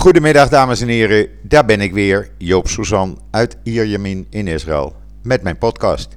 Goedemiddag 0.00 0.48
dames 0.48 0.80
en 0.80 0.88
heren, 0.88 1.28
daar 1.42 1.64
ben 1.64 1.80
ik 1.80 1.92
weer, 1.92 2.30
Joop 2.38 2.68
Suzan 2.68 3.20
uit 3.30 3.56
Ierjemien 3.62 4.26
in 4.30 4.46
Israël 4.46 4.96
met 5.22 5.42
mijn 5.42 5.58
podcast. 5.58 6.16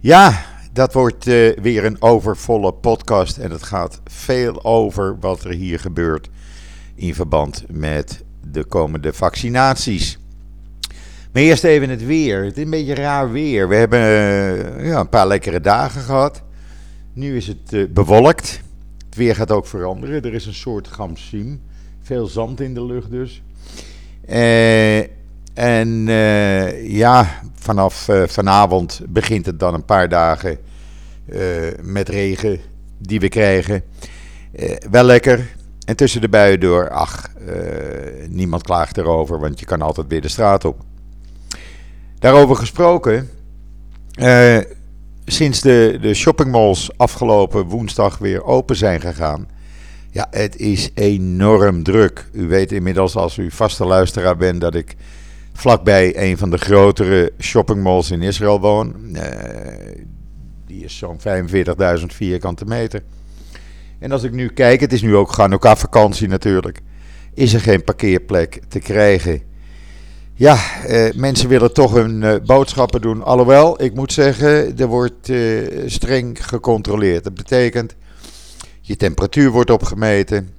Ja, 0.00 0.44
dat 0.72 0.92
wordt 0.92 1.26
uh, 1.26 1.56
weer 1.56 1.84
een 1.84 2.02
overvolle 2.02 2.72
podcast 2.72 3.38
en 3.38 3.50
het 3.50 3.62
gaat 3.62 4.00
veel 4.04 4.64
over 4.64 5.18
wat 5.20 5.44
er 5.44 5.52
hier 5.52 5.80
gebeurt 5.80 6.28
in 6.94 7.14
verband 7.14 7.64
met 7.68 8.24
de 8.50 8.64
komende 8.64 9.12
vaccinaties. 9.12 10.18
Maar 11.32 11.42
eerst 11.42 11.64
even 11.64 11.90
het 11.90 12.04
weer. 12.04 12.44
Het 12.44 12.56
is 12.56 12.64
een 12.64 12.70
beetje 12.70 12.94
raar 12.94 13.32
weer. 13.32 13.68
We 13.68 13.74
hebben 13.74 14.00
uh, 14.00 14.86
ja, 14.86 15.00
een 15.00 15.08
paar 15.08 15.26
lekkere 15.26 15.60
dagen 15.60 16.00
gehad. 16.00 16.42
Nu 17.12 17.36
is 17.36 17.46
het 17.46 17.72
uh, 17.72 17.88
bewolkt. 17.88 18.60
Het 19.04 19.16
weer 19.16 19.34
gaat 19.34 19.50
ook 19.50 19.66
veranderen. 19.66 20.22
Er 20.22 20.34
is 20.34 20.46
een 20.46 20.54
soort 20.54 20.88
gamsiem. 20.88 21.60
Veel 22.10 22.26
zand 22.26 22.60
in 22.60 22.74
de 22.74 22.84
lucht 22.84 23.10
dus. 23.10 23.42
Uh, 24.28 24.98
en 25.54 26.06
ja, 26.82 27.42
vanaf 27.54 28.08
vanavond 28.26 29.00
begint 29.08 29.46
het 29.46 29.58
dan 29.58 29.74
een 29.74 29.84
paar 29.84 30.08
dagen 30.08 30.58
met 31.82 32.08
regen 32.08 32.60
die 32.98 33.20
we 33.20 33.28
krijgen. 33.28 33.82
wel 34.90 35.04
lekker. 35.04 35.56
En 35.84 35.96
tussen 35.96 36.20
de 36.20 36.28
buien 36.28 36.60
door, 36.60 36.90
ach, 36.90 37.30
niemand 38.28 38.62
klaagt 38.62 38.96
erover, 38.96 39.40
want 39.40 39.60
je 39.60 39.66
kan 39.66 39.82
altijd 39.82 40.06
weer 40.08 40.20
de 40.20 40.28
straat 40.28 40.64
op. 40.64 40.80
Daarover 42.18 42.56
gesproken, 42.56 43.30
sinds 45.24 45.60
de, 45.60 45.98
de 46.00 46.14
shoppingmalls 46.14 46.90
afgelopen 46.96 47.64
woensdag 47.64 48.18
weer 48.18 48.44
open 48.44 48.76
zijn 48.76 49.00
gegaan. 49.00 49.58
Ja, 50.10 50.26
het 50.30 50.56
is 50.56 50.90
enorm 50.94 51.82
druk. 51.82 52.28
U 52.32 52.48
weet 52.48 52.72
inmiddels 52.72 53.16
als 53.16 53.36
u 53.36 53.50
vaste 53.50 53.84
luisteraar 53.84 54.36
bent 54.36 54.60
dat 54.60 54.74
ik 54.74 54.96
vlakbij 55.52 56.28
een 56.28 56.38
van 56.38 56.50
de 56.50 56.58
grotere 56.58 57.32
shoppingmalls 57.38 58.10
in 58.10 58.22
Israël 58.22 58.60
woon. 58.60 58.94
Uh, 59.12 59.22
die 60.66 60.84
is 60.84 60.96
zo'n 60.98 61.18
45.000 62.00 62.06
vierkante 62.06 62.64
meter. 62.64 63.02
En 63.98 64.12
als 64.12 64.22
ik 64.22 64.32
nu 64.32 64.48
kijk, 64.48 64.80
het 64.80 64.92
is 64.92 65.02
nu 65.02 65.16
ook 65.16 65.34
Hanukkah 65.34 65.76
vakantie 65.76 66.28
natuurlijk, 66.28 66.80
is 67.34 67.54
er 67.54 67.60
geen 67.60 67.84
parkeerplek 67.84 68.60
te 68.68 68.78
krijgen. 68.78 69.42
Ja, 70.34 70.58
eh, 70.86 71.12
mensen 71.14 71.48
willen 71.48 71.72
toch 71.72 71.94
hun 71.94 72.22
eh, 72.22 72.34
boodschappen 72.44 73.00
doen. 73.00 73.22
Alhoewel, 73.22 73.82
ik 73.82 73.94
moet 73.94 74.12
zeggen, 74.12 74.78
er 74.78 74.86
wordt 74.86 75.28
eh, 75.28 75.38
streng 75.86 76.46
gecontroleerd. 76.46 77.24
Dat 77.24 77.34
betekent, 77.34 77.96
je 78.90 78.96
temperatuur 78.96 79.50
wordt 79.50 79.70
opgemeten. 79.70 80.50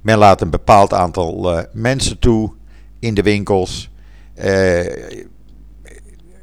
Men 0.00 0.18
laat 0.18 0.40
een 0.40 0.50
bepaald 0.50 0.92
aantal 0.92 1.56
uh, 1.56 1.62
mensen 1.72 2.18
toe 2.18 2.52
in 2.98 3.14
de 3.14 3.22
winkels. 3.22 3.90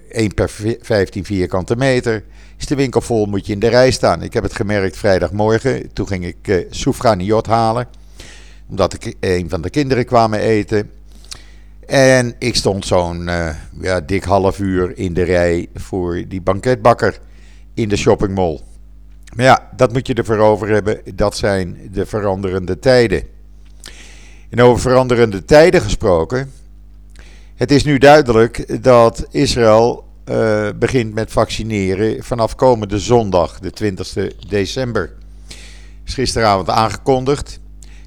Eén 0.09 0.33
per 0.33 0.51
15 0.81 1.25
vierkante 1.25 1.75
meter. 1.75 2.23
Is 2.57 2.65
de 2.65 2.75
winkel 2.75 3.01
vol, 3.01 3.25
moet 3.25 3.45
je 3.45 3.53
in 3.53 3.59
de 3.59 3.67
rij 3.67 3.91
staan. 3.91 4.23
Ik 4.23 4.33
heb 4.33 4.43
het 4.43 4.55
gemerkt 4.55 4.97
vrijdagmorgen. 4.97 5.93
Toen 5.93 6.07
ging 6.07 6.25
ik 6.25 6.47
uh, 6.47 6.65
soufraniot 6.69 7.45
halen. 7.45 7.87
Omdat 8.69 8.93
ik 8.93 9.15
een 9.19 9.49
van 9.49 9.61
de 9.61 9.69
kinderen 9.69 10.05
kwamen 10.05 10.39
eten. 10.39 10.91
En 11.85 12.35
ik 12.39 12.55
stond 12.55 12.85
zo'n 12.85 13.27
uh, 13.27 13.49
ja, 13.81 14.01
dik 14.01 14.23
half 14.23 14.59
uur 14.59 14.97
in 14.97 15.13
de 15.13 15.23
rij 15.23 15.67
voor 15.75 16.23
die 16.27 16.41
banketbakker 16.41 17.19
in 17.73 17.89
de 17.89 17.97
shoppingmall. 17.97 18.59
Maar 19.35 19.45
ja, 19.45 19.69
dat 19.75 19.93
moet 19.93 20.07
je 20.07 20.13
ervoor 20.13 20.37
over 20.37 20.69
hebben. 20.69 21.01
Dat 21.15 21.37
zijn 21.37 21.89
de 21.91 22.05
veranderende 22.05 22.79
tijden. 22.79 23.23
En 24.49 24.61
over 24.61 24.81
veranderende 24.81 25.45
tijden 25.45 25.81
gesproken. 25.81 26.51
Het 27.55 27.71
is 27.71 27.83
nu 27.83 27.97
duidelijk 27.97 28.83
dat 28.83 29.27
Israël 29.31 30.07
uh, 30.29 30.69
begint 30.75 31.13
met 31.13 31.31
vaccineren 31.31 32.23
vanaf 32.23 32.55
komende 32.55 32.99
zondag, 32.99 33.59
de 33.59 33.71
20 33.71 34.13
december. 34.47 35.13
Is 36.05 36.13
gisteravond 36.13 36.69
aangekondigd. 36.69 37.59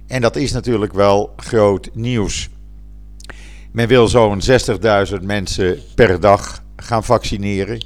En 0.07 0.21
dat 0.21 0.37
is 0.37 0.53
natuurlijk 0.53 0.93
wel 0.93 1.33
groot 1.37 1.91
nieuws. 1.93 2.49
Men 3.73 3.89
wil 3.89 4.09
zo'n 4.09 4.41
60.000 5.19 5.23
mensen 5.23 5.79
per 5.95 6.21
dag 6.21 6.63
gaan 6.77 7.05
vaccineren. 7.05 7.85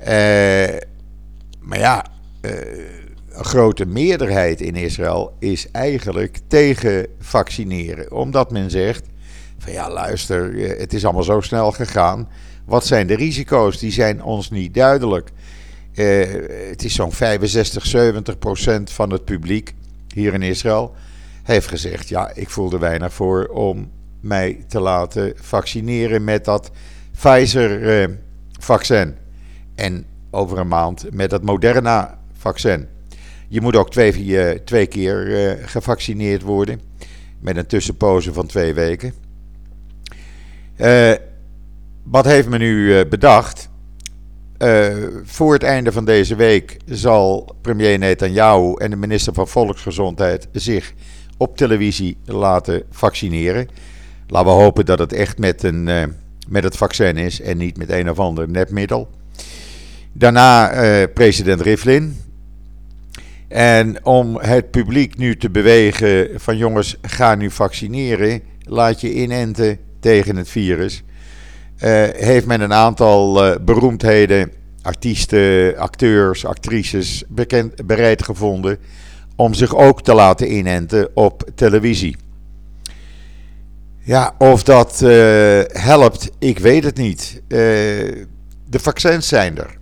Uh, 0.00 0.06
maar 1.60 1.78
ja, 1.78 2.06
een 2.42 3.44
grote 3.44 3.86
meerderheid 3.86 4.60
in 4.60 4.74
Israël 4.74 5.36
is 5.38 5.70
eigenlijk 5.70 6.38
tegen 6.46 7.06
vaccineren. 7.18 8.12
Omdat 8.12 8.50
men 8.50 8.70
zegt: 8.70 9.10
van 9.62 9.72
ja, 9.72 9.90
luister, 9.90 10.64
eh, 10.64 10.78
het 10.78 10.92
is 10.92 11.04
allemaal 11.04 11.22
zo 11.22 11.40
snel 11.40 11.72
gegaan. 11.72 12.28
Wat 12.64 12.86
zijn 12.86 13.06
de 13.06 13.14
risico's? 13.14 13.78
Die 13.78 13.92
zijn 13.92 14.22
ons 14.22 14.50
niet 14.50 14.74
duidelijk. 14.74 15.30
Uh, 15.94 16.24
het 16.68 16.84
is 16.84 16.94
zo'n 16.94 17.12
65, 17.12 17.86
70 17.86 18.38
procent 18.38 18.90
van 18.90 19.10
het 19.10 19.24
publiek 19.24 19.74
hier 20.14 20.34
in 20.34 20.42
Israël 20.42 20.94
heeft 21.42 21.68
gezegd: 21.68 22.08
ja, 22.08 22.30
ik 22.34 22.50
voel 22.50 22.72
er 22.72 22.78
weinig 22.78 23.12
voor 23.12 23.46
om 23.46 23.90
mij 24.20 24.64
te 24.68 24.80
laten 24.80 25.32
vaccineren 25.36 26.24
met 26.24 26.44
dat 26.44 26.70
Pfizer-vaccin. 27.18 29.16
en 29.74 30.06
over 30.30 30.58
een 30.58 30.68
maand 30.68 31.06
met 31.10 31.30
het 31.30 31.42
Moderna-vaccin. 32.42 32.88
Je 33.48 33.60
moet 33.60 33.76
ook 33.76 33.90
twee, 33.90 34.38
eh, 34.38 34.58
twee 34.58 34.86
keer 34.86 35.26
uh, 35.26 35.66
gevaccineerd 35.66 36.42
worden. 36.42 36.80
Met 37.40 37.56
een 37.56 37.66
tussenpoze 37.66 38.32
van 38.32 38.46
twee 38.46 38.74
weken. 38.74 39.12
Uh, 40.76 41.12
wat 42.02 42.24
heeft 42.24 42.48
men 42.48 42.60
nu 42.60 43.06
bedacht? 43.06 43.70
voor 45.24 45.52
het 45.52 45.62
einde 45.62 45.92
van 45.92 46.04
deze 46.04 46.34
week 46.34 46.76
zal 46.86 47.56
premier 47.60 47.98
Netanyahu 47.98 48.74
en 48.76 48.90
de 48.90 48.96
minister 48.96 49.34
van 49.34 49.48
Volksgezondheid 49.48 50.48
zich 50.52 50.92
op 51.36 51.56
televisie 51.56 52.16
laten 52.24 52.82
vaccineren. 52.90 53.68
Laten 54.26 54.48
we 54.48 54.62
hopen 54.62 54.84
dat 54.86 54.98
het 54.98 55.12
echt 55.12 55.38
met, 55.38 55.62
een, 55.62 55.84
met 56.48 56.64
het 56.64 56.76
vaccin 56.76 57.16
is 57.16 57.40
en 57.40 57.56
niet 57.56 57.76
met 57.76 57.90
een 57.90 58.10
of 58.10 58.18
ander 58.18 58.48
nepmiddel. 58.48 59.10
Daarna 60.12 61.06
president 61.06 61.60
Rivlin. 61.60 62.16
En 63.52 64.04
om 64.04 64.36
het 64.36 64.70
publiek 64.70 65.16
nu 65.16 65.36
te 65.36 65.50
bewegen 65.50 66.40
van 66.40 66.56
jongens, 66.56 66.96
ga 67.02 67.34
nu 67.34 67.50
vaccineren, 67.50 68.40
laat 68.62 69.00
je 69.00 69.14
inenten 69.14 69.78
tegen 70.00 70.36
het 70.36 70.48
virus. 70.48 71.02
Uh, 71.84 72.04
heeft 72.12 72.46
men 72.46 72.60
een 72.60 72.72
aantal 72.72 73.40
beroemdheden, 73.60 74.52
artiesten, 74.82 75.76
acteurs, 75.76 76.46
actrices 76.46 77.24
bekend, 77.28 77.86
bereid 77.86 78.22
gevonden 78.22 78.78
om 79.36 79.54
zich 79.54 79.76
ook 79.76 80.02
te 80.02 80.14
laten 80.14 80.56
inenten 80.56 81.08
op 81.14 81.50
televisie. 81.54 82.16
Ja, 83.98 84.34
of 84.38 84.62
dat 84.62 85.00
uh, 85.02 85.60
helpt, 85.66 86.30
ik 86.38 86.58
weet 86.58 86.84
het 86.84 86.96
niet. 86.96 87.42
De 87.48 88.78
vaccins 88.80 89.28
zijn 89.28 89.58
er. 89.58 89.80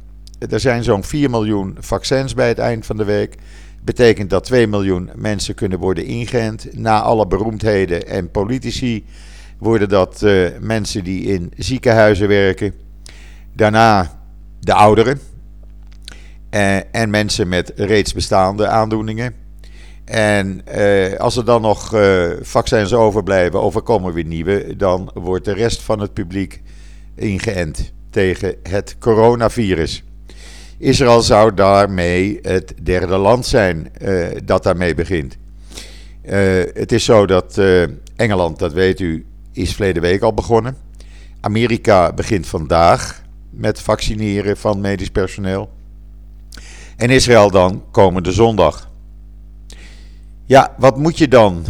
Er 0.48 0.60
zijn 0.60 0.84
zo'n 0.84 1.04
4 1.04 1.30
miljoen 1.30 1.76
vaccins 1.80 2.34
bij 2.34 2.48
het 2.48 2.58
eind 2.58 2.86
van 2.86 2.96
de 2.96 3.04
week. 3.04 3.34
Betekent 3.82 4.30
dat 4.30 4.44
2 4.44 4.66
miljoen 4.66 5.10
mensen 5.14 5.54
kunnen 5.54 5.78
worden 5.78 6.04
ingeënt. 6.04 6.68
Na 6.72 7.00
alle 7.00 7.26
beroemdheden 7.26 8.06
en 8.06 8.30
politici 8.30 9.04
worden 9.58 9.88
dat 9.88 10.22
uh, 10.22 10.48
mensen 10.60 11.04
die 11.04 11.22
in 11.22 11.52
ziekenhuizen 11.56 12.28
werken. 12.28 12.74
Daarna 13.52 14.20
de 14.60 14.74
ouderen. 14.74 15.20
en 16.90 17.10
mensen 17.10 17.48
met 17.48 17.72
reeds 17.76 18.12
bestaande 18.12 18.66
aandoeningen. 18.66 19.34
En 20.04 20.66
eh, 20.66 21.18
als 21.18 21.36
er 21.36 21.44
dan 21.44 21.62
nog 21.62 21.94
vaccins 22.40 22.92
overblijven 22.92 23.62
of 23.62 23.82
komen 23.82 24.12
weer 24.12 24.24
nieuwe, 24.24 24.76
dan 24.76 25.10
wordt 25.14 25.44
de 25.44 25.52
rest 25.52 25.82
van 25.82 26.00
het 26.00 26.12
publiek 26.12 26.62
ingeënt 27.14 27.92
tegen 28.10 28.54
het 28.62 28.96
coronavirus. 28.98 30.04
Israël 30.80 31.22
zou 31.22 31.54
daarmee 31.54 32.38
het 32.42 32.74
derde 32.82 33.16
land 33.16 33.46
zijn 33.46 33.90
uh, 34.02 34.26
dat 34.44 34.62
daarmee 34.62 34.94
begint. 34.94 35.36
het 36.74 36.92
is 36.92 37.04
zo 37.04 37.26
dat 37.26 37.60
Engeland, 38.16 38.58
dat 38.58 38.72
weet 38.72 39.00
u, 39.00 39.26
is 39.52 39.72
verleden 39.72 40.02
week 40.02 40.22
al 40.22 40.34
begonnen. 40.34 40.76
Amerika 41.40 42.12
begint 42.12 42.46
vandaag 42.46 43.22
met 43.50 43.80
vaccineren 43.80 44.56
van 44.56 44.80
medisch 44.80 45.10
personeel. 45.10 45.70
En 46.96 47.10
Israël 47.10 47.50
dan 47.50 47.84
komende 47.90 48.32
zondag. 48.32 48.90
Ja, 50.46 50.74
wat 50.78 50.96
moet 50.96 51.18
je 51.18 51.28
dan? 51.28 51.64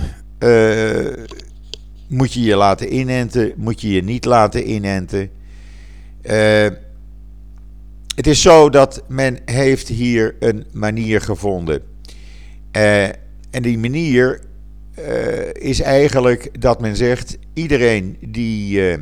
Moet 2.08 2.32
je 2.32 2.40
je 2.40 2.56
laten 2.56 2.94
inenten? 2.94 3.52
Moet 3.56 3.80
je 3.80 3.88
je 3.88 4.02
niet 4.02 4.24
laten 4.24 4.70
inenten? 4.70 5.30
Uh, 6.22 6.66
het 8.14 8.26
is 8.26 8.42
zo 8.42 8.70
dat 8.70 9.02
men 9.08 9.38
heeft 9.44 9.88
hier 9.88 10.36
een 10.38 10.66
manier 10.72 11.20
gevonden. 11.20 11.82
Uh, 12.76 13.04
en 13.50 13.62
die 13.62 13.78
manier 13.78 14.40
is 15.52 15.80
eigenlijk 15.80 16.60
dat 16.60 16.80
men 16.80 16.96
zegt: 16.96 17.38
iedereen 17.54 18.16
die 18.20 18.98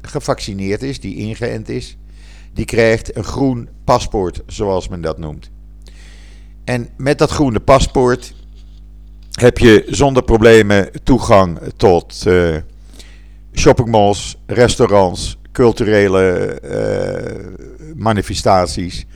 gevaccineerd 0.00 0.82
is, 0.82 1.00
die 1.00 1.16
ingeënt 1.16 1.68
is, 1.68 1.96
die 2.52 2.64
krijgt 2.64 3.16
een 3.16 3.24
groen 3.24 3.68
paspoort, 3.84 4.42
zoals 4.46 4.88
men 4.88 5.00
dat 5.00 5.18
noemt. 5.18 5.50
En 6.64 6.88
met 6.96 7.18
dat 7.18 7.30
groene 7.30 7.60
paspoort 7.60 8.34
heb 9.30 9.58
je 9.58 9.84
zonder 9.86 10.22
problemen 10.22 10.90
toegang 11.02 11.58
tot 11.76 12.26
shoppingmalls, 13.52 14.36
restaurants, 14.46 15.38
culturele 15.56 16.58
uh, 16.64 17.94
manifestaties. 17.94 19.06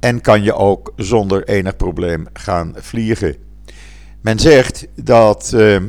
En 0.00 0.20
kan 0.20 0.42
je 0.42 0.54
ook 0.54 0.92
zonder 0.96 1.48
enig 1.48 1.76
probleem 1.76 2.26
gaan 2.32 2.74
vliegen. 2.76 3.36
Men 4.20 4.38
zegt 4.38 4.86
dat 4.94 5.52
uh, 5.54 5.82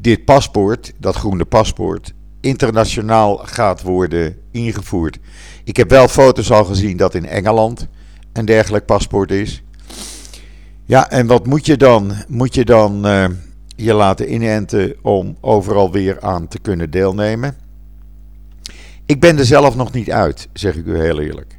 dit 0.00 0.24
paspoort, 0.24 0.92
dat 0.98 1.16
groene 1.16 1.44
paspoort, 1.44 2.12
internationaal 2.40 3.36
gaat 3.36 3.82
worden 3.82 4.36
ingevoerd. 4.50 5.18
Ik 5.64 5.76
heb 5.76 5.90
wel 5.90 6.08
foto's 6.08 6.50
al 6.50 6.64
gezien 6.64 6.96
dat 6.96 7.14
in 7.14 7.26
Engeland 7.26 7.88
een 8.32 8.44
dergelijk 8.44 8.86
paspoort 8.86 9.30
is. 9.30 9.62
Ja, 10.84 11.10
en 11.10 11.26
wat 11.26 11.46
moet 11.46 11.66
je 11.66 11.76
dan? 11.76 12.12
Moet 12.28 12.54
je 12.54 12.64
dan 12.64 13.06
je 13.76 13.94
laten 13.94 14.32
inenten 14.32 14.94
om 15.02 15.36
overal 15.40 15.92
weer 15.92 16.20
aan 16.20 16.48
te 16.48 16.58
kunnen 16.58 16.90
deelnemen? 16.90 17.56
Ik 19.06 19.20
ben 19.20 19.38
er 19.38 19.44
zelf 19.44 19.76
nog 19.76 19.92
niet 19.92 20.10
uit, 20.10 20.48
zeg 20.52 20.76
ik 20.76 20.86
u 20.86 20.98
heel 20.98 21.20
eerlijk. 21.20 21.58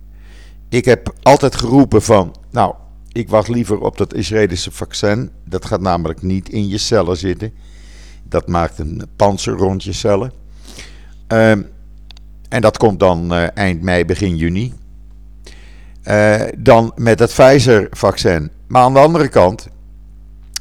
Ik 0.70 0.86
heb 0.86 1.14
altijd 1.22 1.56
geroepen 1.56 2.02
van, 2.02 2.36
nou, 2.52 2.74
ik 3.12 3.30
wacht 3.30 3.48
liever 3.48 3.80
op 3.80 3.98
dat 3.98 4.14
Israëlische 4.14 4.72
vaccin. 4.72 5.32
Dat 5.46 5.66
gaat 5.66 5.82
namelijk 5.82 6.22
niet 6.22 6.50
in 6.50 6.68
je 6.68 6.78
cellen 6.78 7.18
zitten. 7.18 7.54
Dat 8.24 8.48
maakt 8.48 8.80
een 8.80 9.02
panzer 9.16 9.54
rond 9.54 9.84
je 9.84 9.94
cellen. 9.94 10.32
Ehm, 11.28 11.62
en 12.50 12.62
dat 12.62 12.78
komt 12.78 13.00
dan 13.00 13.34
uh, 13.34 13.58
eind 13.58 13.82
mei, 13.82 14.06
begin 14.06 14.38
juni. 14.38 14.74
Uh, 16.04 16.42
dan 16.58 16.92
met 16.96 17.20
het 17.20 17.30
Pfizer-vaccin. 17.30 18.52
Maar 18.68 18.82
aan 18.82 18.94
de 18.94 19.00
andere 19.00 19.28
kant, 19.28 19.68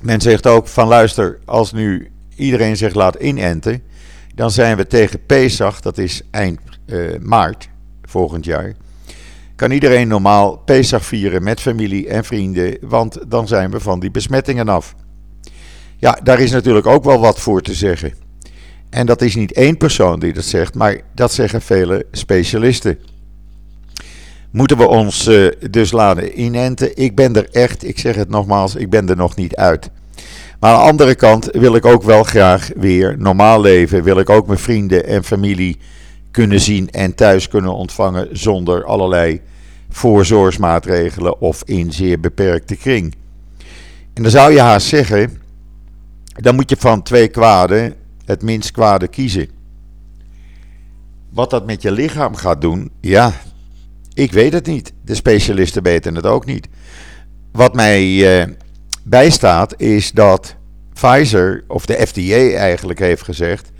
men 0.06 0.20
zegt 0.20 0.46
ook 0.46 0.68
van 0.68 0.88
luister, 0.88 1.38
als 1.44 1.72
nu 1.72 2.10
iedereen 2.36 2.76
zich 2.76 2.94
laat 2.94 3.14
inenten, 3.14 3.82
dan 4.34 4.50
zijn 4.50 4.76
we 4.76 4.86
tegen 4.86 5.26
Pesach, 5.26 5.80
dat 5.80 5.98
is 5.98 6.22
eind 6.30 6.60
uh, 6.86 7.18
maart 7.20 7.68
volgend 8.02 8.44
jaar. 8.44 8.74
Kan 9.56 9.70
iedereen 9.70 10.08
normaal 10.08 10.56
Pesach 10.56 11.04
vieren 11.04 11.42
met 11.42 11.60
familie 11.60 12.08
en 12.08 12.24
vrienden, 12.24 12.78
want 12.80 13.18
dan 13.28 13.48
zijn 13.48 13.70
we 13.70 13.80
van 13.80 14.00
die 14.00 14.10
besmettingen 14.10 14.68
af. 14.68 14.94
Ja, 15.96 16.18
daar 16.22 16.40
is 16.40 16.50
natuurlijk 16.50 16.86
ook 16.86 17.04
wel 17.04 17.20
wat 17.20 17.40
voor 17.40 17.62
te 17.62 17.74
zeggen. 17.74 18.14
En 18.90 19.06
dat 19.06 19.22
is 19.22 19.34
niet 19.34 19.52
één 19.52 19.76
persoon 19.76 20.20
die 20.20 20.32
dat 20.32 20.44
zegt, 20.44 20.74
maar 20.74 21.00
dat 21.14 21.32
zeggen 21.32 21.62
vele 21.62 22.06
specialisten. 22.10 22.98
Moeten 24.56 24.76
we 24.76 24.86
ons 24.86 25.28
uh, 25.28 25.50
dus 25.70 25.92
laten 25.92 26.40
inenten? 26.40 26.96
Ik 26.96 27.14
ben 27.14 27.36
er 27.36 27.48
echt, 27.50 27.84
ik 27.84 27.98
zeg 27.98 28.14
het 28.14 28.28
nogmaals, 28.28 28.74
ik 28.74 28.90
ben 28.90 29.08
er 29.08 29.16
nog 29.16 29.36
niet 29.36 29.56
uit. 29.56 29.90
Maar 30.60 30.72
aan 30.72 30.78
de 30.78 30.90
andere 30.90 31.14
kant 31.14 31.48
wil 31.52 31.74
ik 31.74 31.84
ook 31.84 32.02
wel 32.02 32.22
graag 32.22 32.70
weer 32.76 33.18
normaal 33.18 33.60
leven. 33.60 34.02
Wil 34.02 34.18
ik 34.18 34.30
ook 34.30 34.46
mijn 34.46 34.58
vrienden 34.58 35.06
en 35.06 35.24
familie 35.24 35.78
kunnen 36.30 36.60
zien 36.60 36.90
en 36.90 37.14
thuis 37.14 37.48
kunnen 37.48 37.74
ontvangen 37.74 38.28
zonder 38.32 38.84
allerlei 38.84 39.40
voorzorgsmaatregelen 39.90 41.40
of 41.40 41.62
in 41.64 41.92
zeer 41.92 42.20
beperkte 42.20 42.76
kring. 42.76 43.14
En 44.14 44.22
dan 44.22 44.30
zou 44.30 44.52
je 44.52 44.60
haast 44.60 44.86
zeggen, 44.86 45.40
dan 46.34 46.54
moet 46.54 46.70
je 46.70 46.76
van 46.78 47.02
twee 47.02 47.28
kwaden 47.28 47.94
het 48.24 48.42
minst 48.42 48.70
kwade 48.70 49.08
kiezen. 49.08 49.48
Wat 51.30 51.50
dat 51.50 51.66
met 51.66 51.82
je 51.82 51.90
lichaam 51.90 52.34
gaat 52.34 52.60
doen, 52.60 52.90
ja, 53.00 53.32
ik 54.16 54.32
weet 54.32 54.52
het 54.52 54.66
niet. 54.66 54.92
De 55.04 55.14
specialisten 55.14 55.82
weten 55.82 56.14
het 56.14 56.26
ook 56.26 56.44
niet. 56.44 56.68
Wat 57.52 57.74
mij 57.74 58.38
eh, 58.40 58.48
bijstaat 59.04 59.80
is 59.80 60.12
dat 60.12 60.56
Pfizer, 60.92 61.64
of 61.68 61.86
de 61.86 62.06
FDA 62.06 62.56
eigenlijk 62.58 62.98
heeft 62.98 63.22
gezegd, 63.22 63.70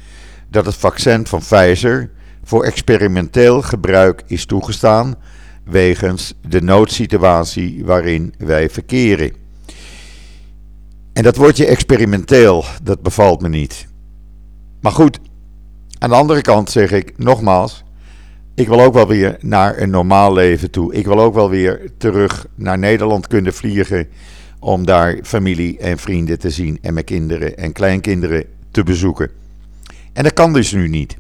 dat 0.51 0.67
het 0.67 0.75
vaccin 0.75 1.27
van 1.27 1.39
Pfizer 1.39 2.11
voor 2.45 2.65
experimenteel 2.65 3.63
gebruik 3.63 4.23
is 4.27 4.47
toegestaan 4.47 5.15
wegens 5.65 6.35
de 6.49 6.63
noodsituatie 6.63 7.85
waarin 7.85 8.35
wij 8.39 8.71
verkeren. 8.71 9.33
En 11.13 11.23
dat 11.23 11.37
woordje 11.37 11.67
experimenteel, 11.67 12.65
dat 12.83 13.03
bevalt 13.03 13.41
me 13.41 13.49
niet. 13.49 13.87
Maar 14.81 14.93
goed, 14.93 15.19
aan 15.99 16.11
de 16.11 16.17
andere 16.17 16.41
kant 16.41 16.71
zeg 16.71 16.93
ik 16.93 17.19
nogmaals, 17.19 17.85
ik 18.57 18.69
wil 18.69 18.81
ook 18.81 18.95
wel 18.95 19.07
weer 19.07 19.37
naar 19.41 19.79
een 19.79 19.91
normaal 19.91 20.33
leven 20.33 20.71
toe. 20.71 20.95
Ik 20.95 21.07
wil 21.07 21.21
ook 21.21 21.35
wel 21.35 21.51
weer 21.51 21.91
terug 21.99 22.47
naar 22.55 22.79
Nederland 22.79 23.27
kunnen 23.27 23.55
vliegen 23.55 24.09
om 24.59 24.87
daar 24.87 25.19
familie 25.23 25.79
en 25.79 25.99
vrienden 25.99 26.39
te 26.39 26.51
zien 26.51 26.79
en 26.83 26.95
mijn 26.95 27.05
kinderen 27.05 27.57
en 27.57 27.73
kleinkinderen 27.73 28.45
te 28.71 28.83
bezoeken. 28.83 29.31
En 30.13 30.23
dat 30.23 30.33
kan 30.33 30.53
dus 30.53 30.73
nu 30.73 30.89
niet. 30.89 31.17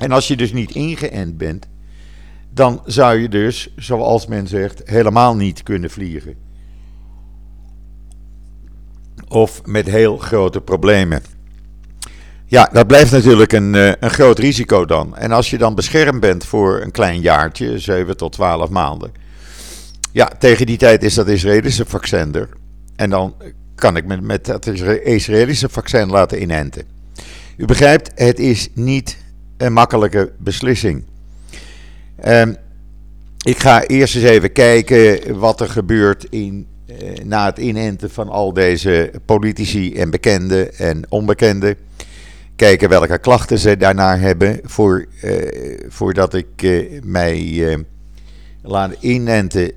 En 0.00 0.12
als 0.12 0.28
je 0.28 0.36
dus 0.36 0.52
niet 0.52 0.74
ingeënt 0.74 1.36
bent, 1.38 1.68
dan 2.50 2.82
zou 2.86 3.18
je 3.18 3.28
dus, 3.28 3.72
zoals 3.76 4.26
men 4.26 4.46
zegt, 4.46 4.82
helemaal 4.84 5.36
niet 5.36 5.62
kunnen 5.62 5.90
vliegen. 5.90 6.34
Of 9.28 9.66
met 9.66 9.86
heel 9.86 10.16
grote 10.16 10.60
problemen. 10.60 11.22
Ja, 12.52 12.68
dat 12.72 12.86
blijft 12.86 13.12
natuurlijk 13.12 13.52
een, 13.52 13.74
eh, 13.74 13.92
een 14.00 14.10
groot 14.10 14.38
risico 14.38 14.84
dan. 14.84 15.16
En 15.16 15.32
als 15.32 15.50
je 15.50 15.58
dan 15.58 15.74
beschermd 15.74 16.20
bent 16.20 16.44
voor 16.44 16.80
een 16.80 16.90
klein 16.90 17.20
jaartje, 17.20 17.78
7 17.78 18.16
tot 18.16 18.32
12 18.32 18.70
maanden. 18.70 19.12
Ja, 20.10 20.30
tegen 20.38 20.66
die 20.66 20.76
tijd 20.76 21.02
is 21.02 21.14
dat 21.14 21.28
Israëlische 21.28 21.84
vaccin 21.86 22.34
er. 22.34 22.48
En 22.96 23.10
dan 23.10 23.34
kan 23.74 23.96
ik 23.96 24.04
me 24.04 24.20
met 24.20 24.44
dat 24.44 24.66
Israëlische 25.04 25.68
vaccin 25.68 26.10
laten 26.10 26.42
inenten. 26.42 26.82
U 27.56 27.64
begrijpt, 27.64 28.10
het 28.14 28.38
is 28.38 28.68
niet 28.74 29.16
een 29.56 29.72
makkelijke 29.72 30.32
beslissing. 30.38 31.04
Um, 32.24 32.56
ik 33.44 33.58
ga 33.58 33.82
eerst 33.82 34.14
eens 34.14 34.24
even 34.24 34.52
kijken 34.52 35.38
wat 35.38 35.60
er 35.60 35.68
gebeurt 35.68 36.24
in, 36.30 36.66
uh, 36.86 37.24
na 37.24 37.46
het 37.46 37.58
inenten 37.58 38.10
van 38.10 38.28
al 38.28 38.52
deze 38.52 39.10
politici 39.24 39.94
en 39.94 40.10
bekenden 40.10 40.74
en 40.74 41.04
onbekenden 41.08 41.76
kijken 42.62 42.88
welke 42.88 43.18
klachten 43.18 43.58
ze 43.58 43.76
daarnaar 43.76 44.20
hebben. 44.20 44.60
Voor, 44.62 45.06
uh, 45.24 45.78
voordat 45.88 46.34
ik 46.34 46.62
uh, 46.62 47.00
mij 47.04 47.40
uh, 47.40 47.78
laat 48.62 48.92
inenten. 49.00 49.72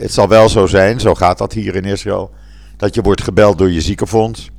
het 0.00 0.12
zal 0.12 0.28
wel 0.28 0.48
zo 0.48 0.66
zijn, 0.66 1.00
zo 1.00 1.14
gaat 1.14 1.38
dat 1.38 1.52
hier 1.52 1.76
in 1.76 1.84
Israël. 1.84 2.30
Dat 2.76 2.94
je 2.94 3.02
wordt 3.02 3.22
gebeld 3.22 3.58
door 3.58 3.70
je 3.70 3.80
ziekenfonds. 3.80 4.50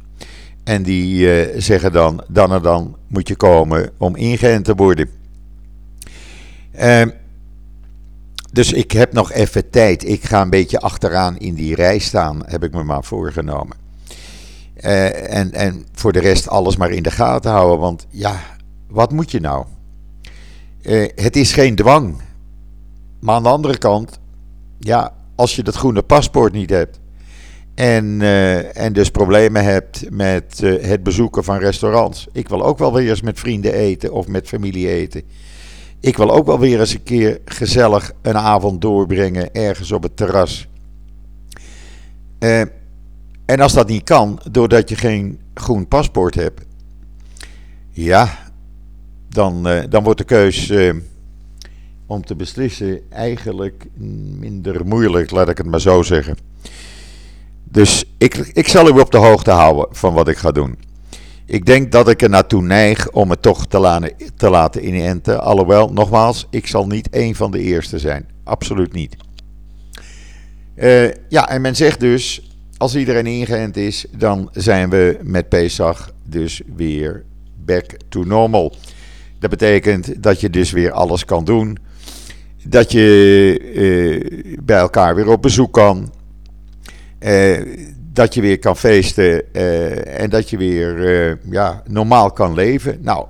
En 0.64 0.84
die 0.84 1.28
zeggen 1.62 1.92
dan, 1.92 2.24
dan 2.30 2.54
en 2.54 2.62
dan 2.62 2.98
moet 3.08 3.28
je 3.28 3.36
komen 3.36 3.90
om 3.98 4.16
ingeënt 4.16 4.66
te 4.66 4.76
worden. 4.76 5.10
Ehm, 6.72 7.10
dus 8.52 8.72
ik 8.74 8.92
heb 8.92 9.14
nog 9.14 9.32
even 9.32 9.70
tijd. 9.70 10.08
Ik 10.08 10.24
ga 10.24 10.42
een 10.42 10.50
beetje 10.50 10.80
achteraan 10.80 11.38
in 11.38 11.54
die 11.54 11.76
rij 11.76 12.00
staan, 12.00 12.42
heb 12.46 12.64
ik 12.64 12.74
me 12.74 12.84
maar 12.84 13.04
voorgenomen. 13.04 13.83
Uh, 14.84 15.34
en, 15.38 15.54
en 15.54 15.86
voor 15.94 16.12
de 16.12 16.20
rest 16.20 16.48
alles 16.48 16.78
maar 16.78 16.92
in 16.92 17.04
de 17.04 17.12
gaten 17.12 17.52
houden. 17.52 17.80
Want 17.80 18.06
ja, 18.10 18.40
wat 18.88 19.12
moet 19.12 19.32
je 19.32 19.40
nou? 19.40 19.66
Uh, 20.82 21.10
het 21.16 21.36
is 21.36 21.54
geen 21.54 21.76
dwang. 21.76 22.22
Maar 23.20 23.36
aan 23.36 23.44
de 23.44 23.50
andere 23.50 23.78
kant, 23.78 24.20
ja, 24.80 25.14
als 25.36 25.56
je 25.56 25.64
dat 25.64 25.76
groene 25.76 26.02
paspoort 26.02 26.54
niet 26.54 26.70
hebt. 26.70 27.00
En, 27.76 28.06
uh, 28.20 28.78
en 28.78 28.94
dus 28.94 29.10
problemen 29.10 29.64
hebt 29.64 30.10
met 30.10 30.62
het 30.82 31.04
bezoeken 31.04 31.44
van 31.44 31.58
restaurants. 31.58 32.28
Ik 32.32 32.50
wil 32.50 32.64
ook 32.64 32.78
wel 32.78 32.94
weer 32.94 33.10
eens 33.10 33.22
met 33.22 33.40
vrienden 33.40 33.74
eten 33.74 34.12
of 34.12 34.28
met 34.28 34.48
familie 34.48 34.90
eten. 34.90 35.24
Ik 36.00 36.18
wil 36.18 36.32
ook 36.32 36.46
wel 36.46 36.60
weer 36.60 36.80
eens 36.80 36.94
een 36.94 37.04
keer 37.04 37.42
gezellig 37.46 38.12
een 38.22 38.38
avond 38.38 38.82
doorbrengen 38.82 39.54
ergens 39.54 39.92
op 39.92 40.04
het 40.04 40.18
terras. 40.18 40.68
Uh, 42.40 42.62
en 43.46 43.60
als 43.60 43.74
dat 43.74 43.88
niet 43.88 44.04
kan, 44.04 44.40
doordat 44.52 44.90
je 44.90 44.96
geen 44.96 45.40
groen 45.54 45.88
paspoort 45.88 46.36
hebt, 46.36 46.62
ja, 47.90 48.38
dan, 49.30 49.68
uh, 49.68 49.84
dan 49.90 50.04
wordt 50.04 50.20
de 50.20 50.26
keus 50.26 50.70
uh, 50.70 50.94
om 52.06 52.26
te 52.26 52.36
beslissen 52.36 53.02
eigenlijk 53.10 53.86
minder 54.40 54.86
moeilijk, 54.86 55.32
laat 55.32 55.50
ik 55.50 55.58
het 55.58 55.68
maar 55.68 55.82
zo 55.82 56.02
zeggen. 56.02 56.38
Dus 57.64 58.06
ik, 58.18 58.36
ik 58.36 58.68
zal 58.68 58.88
u 58.88 59.00
op 59.00 59.12
de 59.12 59.18
hoogte 59.18 59.52
houden 59.52 59.88
van 59.92 60.14
wat 60.14 60.28
ik 60.28 60.38
ga 60.38 60.52
doen. 60.52 60.78
Ik 61.46 61.66
denk 61.66 61.92
dat 61.92 62.10
ik 62.10 62.22
er 62.22 62.30
naartoe 62.30 62.62
neig 62.62 63.12
om 63.12 63.30
het 63.30 63.42
toch 63.42 63.68
te, 63.68 63.80
laten, 63.80 64.12
te 64.36 64.50
laten 64.50 64.88
inenten. 64.88 65.42
Alhoewel, 65.42 65.94
nogmaals, 65.94 66.48
ik 66.50 66.68
zal 66.68 66.88
niet 66.88 67.08
een 67.12 67.36
van 67.36 67.52
de 67.52 67.60
eerste 67.60 68.00
zijn. 68.00 68.26
Absoluut 68.44 68.94
niet. 68.94 69.16
Uh, 70.76 71.12
ja, 71.30 71.50
en 71.50 71.62
men 71.62 71.76
zegt 71.76 72.00
dus 72.00 72.53
als 72.84 72.96
iedereen 72.96 73.26
ingeënt 73.26 73.78
is, 73.78 74.06
dan 74.18 74.50
zijn 74.54 74.90
we 74.90 75.18
met 75.22 75.50
Pesach 75.50 76.12
dus 76.24 76.62
weer 76.76 77.24
back 77.66 77.86
to 78.10 78.24
normal. 78.24 78.76
Dat 79.40 79.50
betekent 79.50 80.24
dat 80.24 80.42
je 80.42 80.50
dus 80.50 80.72
weer 80.72 80.92
alles 80.92 81.26
kan 81.26 81.46
doen. 81.46 81.78
Dat 82.64 82.92
je 82.92 83.60
uh, 83.74 84.58
bij 84.64 84.78
elkaar 84.78 85.16
weer 85.16 85.28
op 85.28 85.42
bezoek 85.42 85.74
kan. 85.74 86.14
Uh, 87.20 87.62
dat 88.14 88.34
je 88.34 88.42
weer 88.42 88.60
kan 88.60 88.78
feesten 88.78 89.44
uh, 89.54 90.20
en 90.20 90.30
dat 90.30 90.50
je 90.50 90.58
weer 90.58 91.40
ja, 91.50 91.84
normaal 91.88 92.32
kan 92.32 92.54
leven. 92.54 92.98
Nou, 93.02 93.28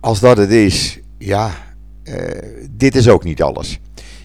als 0.00 0.20
dat 0.20 0.36
het 0.36 0.50
is, 0.50 0.98
ja, 1.18 1.50
dit 2.70 2.94
is 2.94 3.08
ook 3.08 3.24
niet 3.24 3.42
alles. 3.42 3.80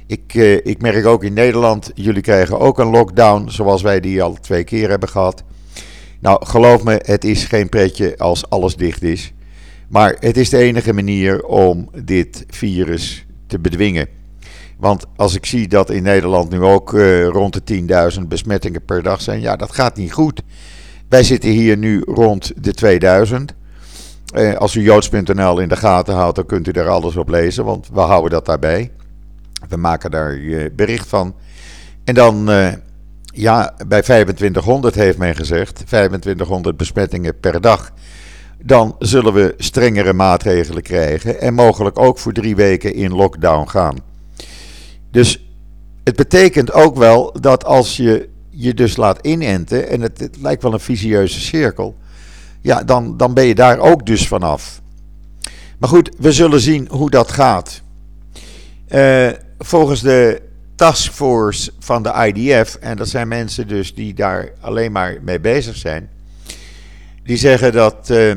Ik, 0.09 0.33
ik 0.63 0.81
merk 0.81 1.05
ook 1.05 1.23
in 1.23 1.33
Nederland, 1.33 1.91
jullie 1.93 2.21
krijgen 2.21 2.59
ook 2.59 2.79
een 2.79 2.89
lockdown 2.89 3.49
zoals 3.49 3.81
wij 3.81 3.99
die 3.99 4.23
al 4.23 4.33
twee 4.33 4.63
keer 4.63 4.89
hebben 4.89 5.09
gehad. 5.09 5.43
Nou, 6.19 6.45
geloof 6.45 6.83
me, 6.83 7.01
het 7.03 7.23
is 7.23 7.43
geen 7.43 7.69
pretje 7.69 8.17
als 8.17 8.49
alles 8.49 8.75
dicht 8.75 9.03
is. 9.03 9.33
Maar 9.89 10.15
het 10.19 10.37
is 10.37 10.49
de 10.49 10.57
enige 10.57 10.93
manier 10.93 11.43
om 11.43 11.89
dit 12.03 12.45
virus 12.47 13.25
te 13.47 13.59
bedwingen. 13.59 14.07
Want 14.77 15.05
als 15.15 15.35
ik 15.35 15.45
zie 15.45 15.67
dat 15.67 15.89
in 15.89 16.03
Nederland 16.03 16.49
nu 16.49 16.61
ook 16.61 16.93
uh, 16.93 17.27
rond 17.27 17.67
de 17.67 18.11
10.000 18.19 18.27
besmettingen 18.27 18.85
per 18.85 19.03
dag 19.03 19.21
zijn, 19.21 19.41
ja, 19.41 19.55
dat 19.55 19.71
gaat 19.71 19.95
niet 19.95 20.13
goed. 20.13 20.41
Wij 21.09 21.23
zitten 21.23 21.49
hier 21.49 21.77
nu 21.77 22.01
rond 22.05 22.51
de 22.63 22.73
2000. 22.73 23.53
Uh, 24.35 24.55
als 24.55 24.75
u 24.75 24.81
joods.nl 24.81 25.59
in 25.59 25.69
de 25.69 25.75
gaten 25.75 26.15
houdt, 26.15 26.35
dan 26.35 26.45
kunt 26.45 26.67
u 26.67 26.71
daar 26.71 26.89
alles 26.89 27.15
op 27.15 27.29
lezen, 27.29 27.65
want 27.65 27.89
we 27.93 27.99
houden 27.99 28.31
dat 28.31 28.45
daarbij. 28.45 28.91
We 29.67 29.77
maken 29.77 30.11
daar 30.11 30.33
uh, 30.33 30.69
bericht 30.75 31.07
van. 31.07 31.35
En 32.03 32.13
dan, 32.13 32.49
ja, 33.23 33.73
bij 33.87 34.01
2500 34.01 34.95
heeft 34.95 35.17
men 35.17 35.35
gezegd, 35.35 35.85
2500 35.85 36.77
besmettingen 36.77 37.39
per 37.39 37.61
dag 37.61 37.91
dan 38.61 38.95
zullen 38.99 39.33
we 39.33 39.53
strengere 39.57 40.13
maatregelen 40.13 40.81
krijgen 40.81 41.41
en 41.41 41.53
mogelijk 41.53 41.99
ook 41.99 42.19
voor 42.19 42.33
drie 42.33 42.55
weken 42.55 42.93
in 42.93 43.13
lockdown 43.13 43.67
gaan. 43.67 43.97
Dus 45.11 45.49
het 46.03 46.15
betekent 46.15 46.71
ook 46.71 46.95
wel 46.95 47.35
dat 47.41 47.65
als 47.65 47.97
je 47.97 48.29
je 48.49 48.73
dus 48.73 48.95
laat 48.95 49.25
inenten, 49.25 49.87
en 49.87 50.01
het, 50.01 50.19
het 50.19 50.37
lijkt 50.41 50.63
wel 50.63 50.73
een 50.73 50.79
visieuze 50.79 51.39
cirkel, 51.39 51.95
ja, 52.61 52.83
dan, 52.83 53.17
dan 53.17 53.33
ben 53.33 53.45
je 53.45 53.55
daar 53.55 53.79
ook 53.79 54.05
dus 54.05 54.27
vanaf. 54.27 54.81
Maar 55.77 55.89
goed, 55.89 56.15
we 56.17 56.31
zullen 56.31 56.59
zien 56.59 56.87
hoe 56.91 57.09
dat 57.09 57.31
gaat. 57.31 57.81
Uh, 58.89 59.29
volgens 59.59 60.01
de 60.01 60.41
taskforce 60.75 61.71
van 61.79 62.03
de 62.03 62.31
IDF, 62.33 62.75
en 62.75 62.97
dat 62.97 63.07
zijn 63.07 63.27
mensen 63.27 63.67
dus 63.67 63.95
die 63.95 64.13
daar 64.13 64.49
alleen 64.59 64.91
maar 64.91 65.17
mee 65.21 65.39
bezig 65.39 65.75
zijn, 65.75 66.09
die 67.23 67.37
zeggen 67.37 67.73
dat 67.73 68.09
uh, 68.09 68.35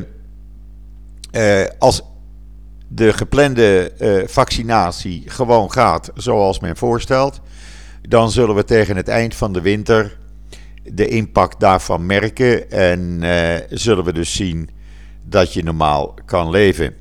uh, 1.31 1.65
als 1.79 2.01
de 2.87 3.13
geplande 3.13 3.91
uh, 3.99 4.27
vaccinatie 4.27 5.23
gewoon 5.25 5.71
gaat 5.71 6.11
zoals 6.15 6.59
men 6.59 6.77
voorstelt, 6.77 7.41
dan 8.01 8.31
zullen 8.31 8.55
we 8.55 8.63
tegen 8.63 8.95
het 8.95 9.07
eind 9.07 9.35
van 9.35 9.53
de 9.53 9.61
winter 9.61 10.17
de 10.83 11.07
impact 11.07 11.59
daarvan 11.59 12.05
merken 12.05 12.71
en 12.71 13.19
zullen 13.69 14.03
we 14.03 14.13
dus 14.13 14.35
zien 14.35 14.69
dat 15.23 15.53
je 15.53 15.63
normaal 15.63 16.13
kan 16.25 16.49
leven. 16.49 16.95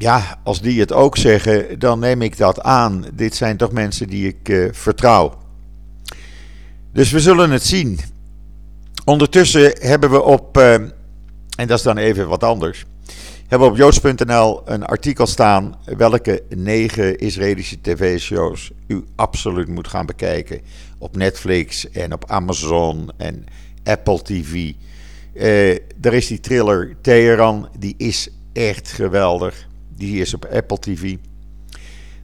Ja, 0.00 0.38
als 0.44 0.60
die 0.60 0.80
het 0.80 0.92
ook 0.92 1.16
zeggen, 1.16 1.78
dan 1.78 1.98
neem 1.98 2.22
ik 2.22 2.36
dat 2.36 2.60
aan. 2.60 3.04
Dit 3.14 3.34
zijn 3.34 3.56
toch 3.56 3.72
mensen 3.72 4.08
die 4.08 4.26
ik 4.26 4.70
vertrouw. 4.72 5.38
Dus 6.92 7.10
we 7.10 7.20
zullen 7.20 7.50
het 7.50 7.62
zien. 7.62 7.98
Ondertussen 9.04 9.72
hebben 9.80 10.10
we 10.10 10.22
op 10.22 10.58
en 11.60 11.66
dat 11.66 11.78
is 11.78 11.84
dan 11.84 11.96
even 11.96 12.28
wat 12.28 12.44
anders. 12.44 12.84
Hebben 13.46 13.68
we 13.68 13.74
op 13.74 13.78
joods.nl 13.80 14.62
een 14.64 14.84
artikel 14.84 15.26
staan 15.26 15.78
welke 15.84 16.42
negen 16.48 17.18
Israëlische 17.18 17.80
tv-shows 17.80 18.70
u 18.86 19.04
absoluut 19.16 19.68
moet 19.68 19.88
gaan 19.88 20.06
bekijken. 20.06 20.60
Op 20.98 21.16
Netflix 21.16 21.90
en 21.90 22.12
op 22.12 22.24
Amazon 22.30 23.10
en 23.16 23.44
Apple 23.84 24.22
TV. 24.22 24.72
Uh, 25.34 25.70
er 26.00 26.14
is 26.14 26.26
die 26.26 26.40
thriller 26.40 26.96
Teheran, 27.00 27.68
die 27.78 27.94
is 27.96 28.28
echt 28.52 28.92
geweldig. 28.92 29.68
Die 30.00 30.20
is 30.20 30.34
op 30.34 30.44
Apple 30.44 30.78
TV. 30.78 31.16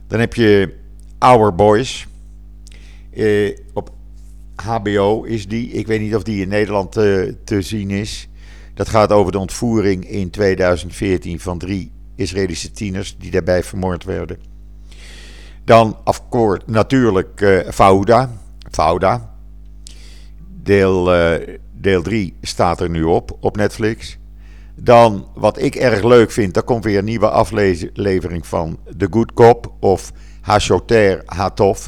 Dan 0.07 0.19
heb 0.19 0.33
je 0.33 0.75
Our 1.17 1.55
Boys. 1.55 2.07
Uh, 3.13 3.57
op 3.73 3.91
HBO 4.55 5.23
is 5.23 5.47
die. 5.47 5.71
Ik 5.71 5.87
weet 5.87 5.99
niet 5.99 6.15
of 6.15 6.23
die 6.23 6.41
in 6.41 6.47
Nederland 6.47 6.97
uh, 6.97 7.31
te 7.43 7.61
zien 7.61 7.89
is. 7.89 8.27
Dat 8.73 8.89
gaat 8.89 9.11
over 9.11 9.31
de 9.31 9.37
ontvoering 9.37 10.09
in 10.09 10.29
2014 10.29 11.39
van 11.39 11.57
drie 11.57 11.91
Israëlische 12.15 12.71
tieners 12.71 13.17
die 13.17 13.31
daarbij 13.31 13.63
vermoord 13.63 14.03
werden. 14.03 14.37
Dan 15.63 15.97
afkoord 16.03 16.67
natuurlijk 16.67 17.41
uh, 17.41 17.69
Fauda. 17.69 18.31
Fauda. 18.71 19.35
Deel, 20.63 21.09
deel 21.71 22.01
3 22.01 22.33
staat 22.41 22.81
er 22.81 22.89
nu 22.89 23.03
op, 23.03 23.37
op 23.39 23.55
Netflix. 23.55 24.17
Dan, 24.79 25.27
wat 25.35 25.61
ik 25.61 25.75
erg 25.75 26.03
leuk 26.03 26.31
vind, 26.31 26.53
daar 26.53 26.63
komt 26.63 26.83
weer 26.83 26.97
een 26.97 27.05
nieuwe 27.05 27.29
aflevering 27.29 28.47
van 28.47 28.79
The 28.97 29.07
Good 29.09 29.33
Cop 29.33 29.73
of 29.79 30.11
Hashoter 30.41 31.21
Hatov. 31.25 31.87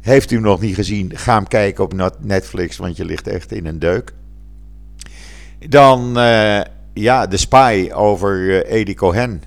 Heeft 0.00 0.30
u 0.30 0.40
nog 0.40 0.60
niet 0.60 0.74
gezien, 0.74 1.10
ga 1.14 1.34
hem 1.34 1.48
kijken 1.48 1.84
op 1.84 2.16
Netflix, 2.20 2.76
want 2.76 2.96
je 2.96 3.04
ligt 3.04 3.26
echt 3.26 3.52
in 3.52 3.66
een 3.66 3.78
deuk. 3.78 4.12
Dan 5.68 6.18
uh, 6.18 6.60
ja, 6.94 7.26
de 7.26 7.36
spy 7.36 7.90
over 7.92 8.38
uh, 8.38 8.72
Edi 8.72 8.94
Cohen. 8.94 9.42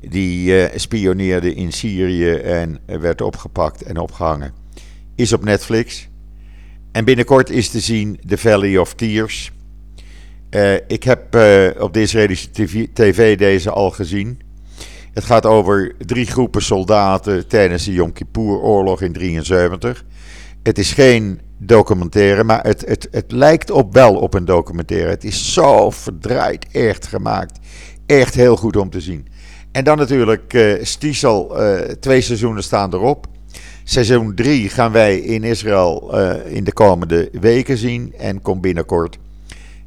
Die 0.00 0.50
uh, 0.50 0.68
spioneerde 0.74 1.54
in 1.54 1.72
Syrië 1.72 2.32
en 2.32 2.78
werd 2.86 3.20
opgepakt 3.20 3.82
en 3.82 3.98
opgehangen. 3.98 4.52
Is 5.14 5.32
op 5.32 5.44
Netflix. 5.44 6.08
En 6.92 7.04
binnenkort 7.04 7.50
is 7.50 7.68
te 7.68 7.80
zien 7.80 8.20
The 8.26 8.38
Valley 8.38 8.78
of 8.78 8.94
Tears. 8.94 9.52
Ik 10.86 11.02
heb 11.02 11.24
op 11.78 11.92
de 11.92 12.00
Israëlische 12.00 12.50
TV, 12.92 13.38
deze 13.38 13.70
al 13.70 13.90
gezien. 13.90 14.40
Het 15.12 15.24
gaat 15.24 15.46
over 15.46 15.94
drie 15.98 16.26
groepen 16.26 16.62
soldaten 16.62 17.48
tijdens 17.48 17.84
de 17.84 17.92
Yom 17.92 18.12
Kippur-oorlog 18.12 19.02
in 19.02 19.12
1973. 19.12 20.04
Het 20.62 20.78
is 20.78 20.92
geen 20.92 21.40
documentaire, 21.58 22.44
maar 22.44 22.62
het, 22.62 22.84
het, 22.86 23.08
het 23.10 23.32
lijkt 23.32 23.70
op 23.70 23.92
wel 23.92 24.14
op 24.14 24.34
een 24.34 24.44
documentaire. 24.44 25.08
Het 25.10 25.24
is 25.24 25.52
zo 25.52 25.90
verdraaid, 25.90 26.66
echt 26.72 27.06
gemaakt. 27.06 27.58
Echt 28.06 28.34
heel 28.34 28.56
goed 28.56 28.76
om 28.76 28.90
te 28.90 29.00
zien. 29.00 29.26
En 29.72 29.84
dan 29.84 29.96
natuurlijk 29.98 30.52
uh, 30.52 30.84
Stiesel, 30.84 31.56
twee 32.00 32.20
seizoenen 32.20 32.62
staan 32.62 32.94
erop. 32.94 33.26
Seizoen 33.84 34.34
3 34.34 34.68
gaan 34.68 34.92
wij 34.92 35.18
in 35.18 35.44
Israël 35.44 36.16
in 36.46 36.64
de 36.64 36.72
komende 36.72 37.28
weken 37.40 37.76
zien 37.76 38.14
en 38.18 38.42
komt 38.42 38.60
binnenkort, 38.60 39.18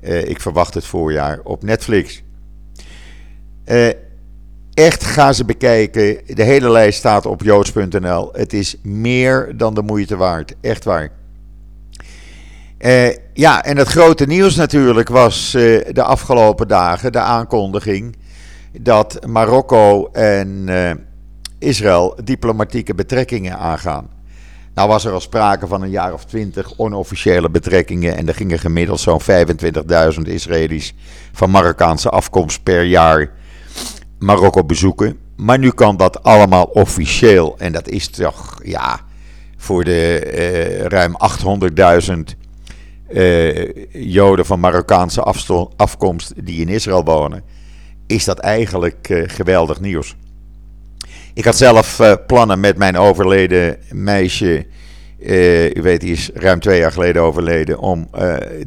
ik 0.04 0.42
verwacht 0.42 0.74
het 0.74 0.86
voorjaar, 0.86 1.40
op 1.44 1.64
Netflix. 1.64 2.24
echt 4.74 5.04
ga 5.04 5.34
ze 5.34 5.46
bekijken. 5.46 6.18
De 6.26 6.44
hele 6.44 6.70
lijst 6.70 6.98
staat 6.98 7.26
op 7.26 7.44
joods.nl. 7.44 8.30
Het 8.32 8.54
is 8.54 8.76
meer 8.84 9.58
dan 9.58 9.74
de 9.74 9.82
moeite 9.82 10.16
waard. 10.16 10.56
Echt 10.62 10.84
waar. 10.84 11.10
Uh, 12.80 13.08
ja, 13.34 13.64
en 13.64 13.78
het 13.78 13.88
grote 13.88 14.26
nieuws 14.26 14.56
natuurlijk 14.56 15.10
was 15.10 15.52
de 15.92 16.04
afgelopen 16.04 16.68
dagen 16.68 17.12
de 17.12 17.20
aankondiging 17.20 18.16
dat 18.82 19.28
Marokko 19.28 20.10
en 20.12 20.70
Israël 21.64 22.18
diplomatieke 22.24 22.96
betrekkingen 22.96 23.58
aangaan. 23.58 24.10
Nou 24.74 24.88
was 24.88 25.06
er 25.06 25.12
al 25.12 25.22
sprake 25.22 25.68
van 25.68 25.82
een 25.82 25.90
jaar 25.90 26.14
of 26.14 26.26
twintig 26.26 26.74
onofficiële 26.78 27.50
betrekkingen 27.50 28.16
en 28.16 28.28
er 28.28 28.36
gingen 28.36 28.60
gemiddeld 28.60 29.00
zo'n 29.00 29.22
25.000 29.22 30.22
Israëli's 30.24 30.94
van 31.32 31.52
Marokkaanse 31.52 32.10
afkomst 32.10 32.64
per 32.64 32.84
jaar 32.84 33.32
Marokko 34.20 34.64
bezoeken. 34.64 35.18
Maar 35.36 35.60
nu 35.60 35.72
kan 35.72 35.98
dat 35.98 36.24
allemaal 36.24 36.64
officieel 36.64 37.56
en 37.58 37.72
dat 37.72 37.88
is 37.88 38.08
toch, 38.08 38.60
ja, 38.64 39.00
voor 39.58 39.84
de 39.84 40.18
ruim 40.88 41.16
800.000 42.06 42.14
uh, 43.10 43.70
Joden 43.92 44.46
van 44.46 44.60
Marokkaanse 44.60 45.22
afkomst 45.76 46.46
die 46.46 46.62
in 46.62 46.70
Israël 46.70 47.04
wonen, 47.04 47.44
is 48.08 48.26
dat 48.26 48.40
eigenlijk 48.40 49.10
uh, 49.10 49.24
geweldig 49.28 49.80
nieuws. 49.80 50.16
Ik 51.34 51.46
had 51.46 51.56
zelf 51.56 52.00
uh, 52.00 52.14
plannen 52.28 52.60
met 52.60 52.78
mijn 52.78 52.98
overleden 52.98 53.78
meisje, 53.92 54.66
u 55.76 55.82
weet, 55.82 56.02
die 56.02 56.12
is 56.12 56.30
ruim 56.34 56.60
twee 56.60 56.80
jaar 56.80 56.92
geleden 56.92 57.22
overleden, 57.22 57.80
om 57.80 58.10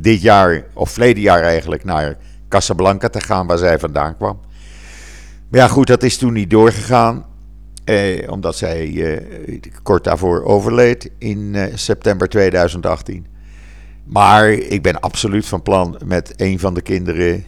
dit 0.00 0.22
jaar, 0.22 0.64
of 0.74 0.90
verleden 0.90 1.22
jaar 1.22 1.42
eigenlijk, 1.42 1.84
naar 1.84 2.16
Casablanca 2.48 3.08
te 3.08 3.20
gaan, 3.20 3.46
waar 3.46 3.58
zij 3.58 3.78
vandaan 3.78 4.16
kwam. 4.16 4.40
Maar 5.48 5.60
ja, 5.60 5.68
goed, 5.68 5.86
dat 5.86 6.02
is 6.02 6.18
toen 6.18 6.32
niet 6.32 6.50
doorgegaan. 6.50 7.24
Eh, 7.86 8.30
omdat 8.30 8.56
zij 8.56 9.16
eh, 9.16 9.60
kort 9.82 10.04
daarvoor 10.04 10.44
overleed 10.44 11.10
in 11.18 11.54
eh, 11.54 11.72
september 11.74 12.28
2018. 12.28 13.26
Maar 14.04 14.50
ik 14.50 14.82
ben 14.82 15.00
absoluut 15.00 15.46
van 15.46 15.62
plan 15.62 15.98
met 16.04 16.34
een 16.36 16.58
van 16.58 16.74
de 16.74 16.80
kinderen 16.80 17.44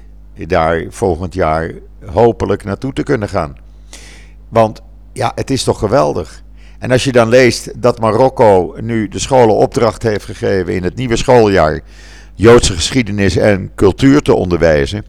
daar 0.46 0.84
volgend 0.88 1.34
jaar 1.34 1.72
hopelijk 2.04 2.64
naartoe 2.64 2.92
te 2.92 3.02
kunnen 3.02 3.28
gaan. 3.28 3.56
Want 4.48 4.82
ja, 5.12 5.32
het 5.34 5.50
is 5.50 5.64
toch 5.64 5.78
geweldig. 5.78 6.42
En 6.78 6.90
als 6.90 7.04
je 7.04 7.12
dan 7.12 7.28
leest 7.28 7.82
dat 7.82 8.00
Marokko 8.00 8.74
nu 8.80 9.08
de 9.08 9.18
scholen 9.18 9.54
opdracht 9.54 10.02
heeft 10.02 10.24
gegeven 10.24 10.74
in 10.74 10.82
het 10.82 10.96
nieuwe 10.96 11.16
schooljaar 11.16 11.80
Joodse 12.34 12.72
geschiedenis 12.72 13.36
en 13.36 13.70
cultuur 13.74 14.22
te 14.22 14.34
onderwijzen, 14.34 15.04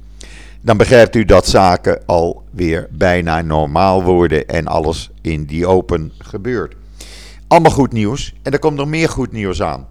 dan 0.62 0.78
begrijpt 0.78 1.16
u 1.16 1.26
dat 1.26 1.48
zaken 1.48 2.02
alweer 2.06 2.88
bijna 2.92 3.42
normaal 3.42 4.04
worden 4.04 4.48
en 4.48 4.68
alles 4.68 5.10
in 5.22 5.46
die 5.46 5.68
open 5.68 6.12
gebeurt. 6.18 6.76
Allemaal 7.48 7.72
goed 7.72 7.92
nieuws 7.94 8.34
en 8.44 8.52
er 8.52 8.60
komt 8.60 8.78
nog 8.78 8.88
meer 8.88 9.10
goed 9.10 9.32
nieuws 9.32 9.62
aan. 9.62 9.88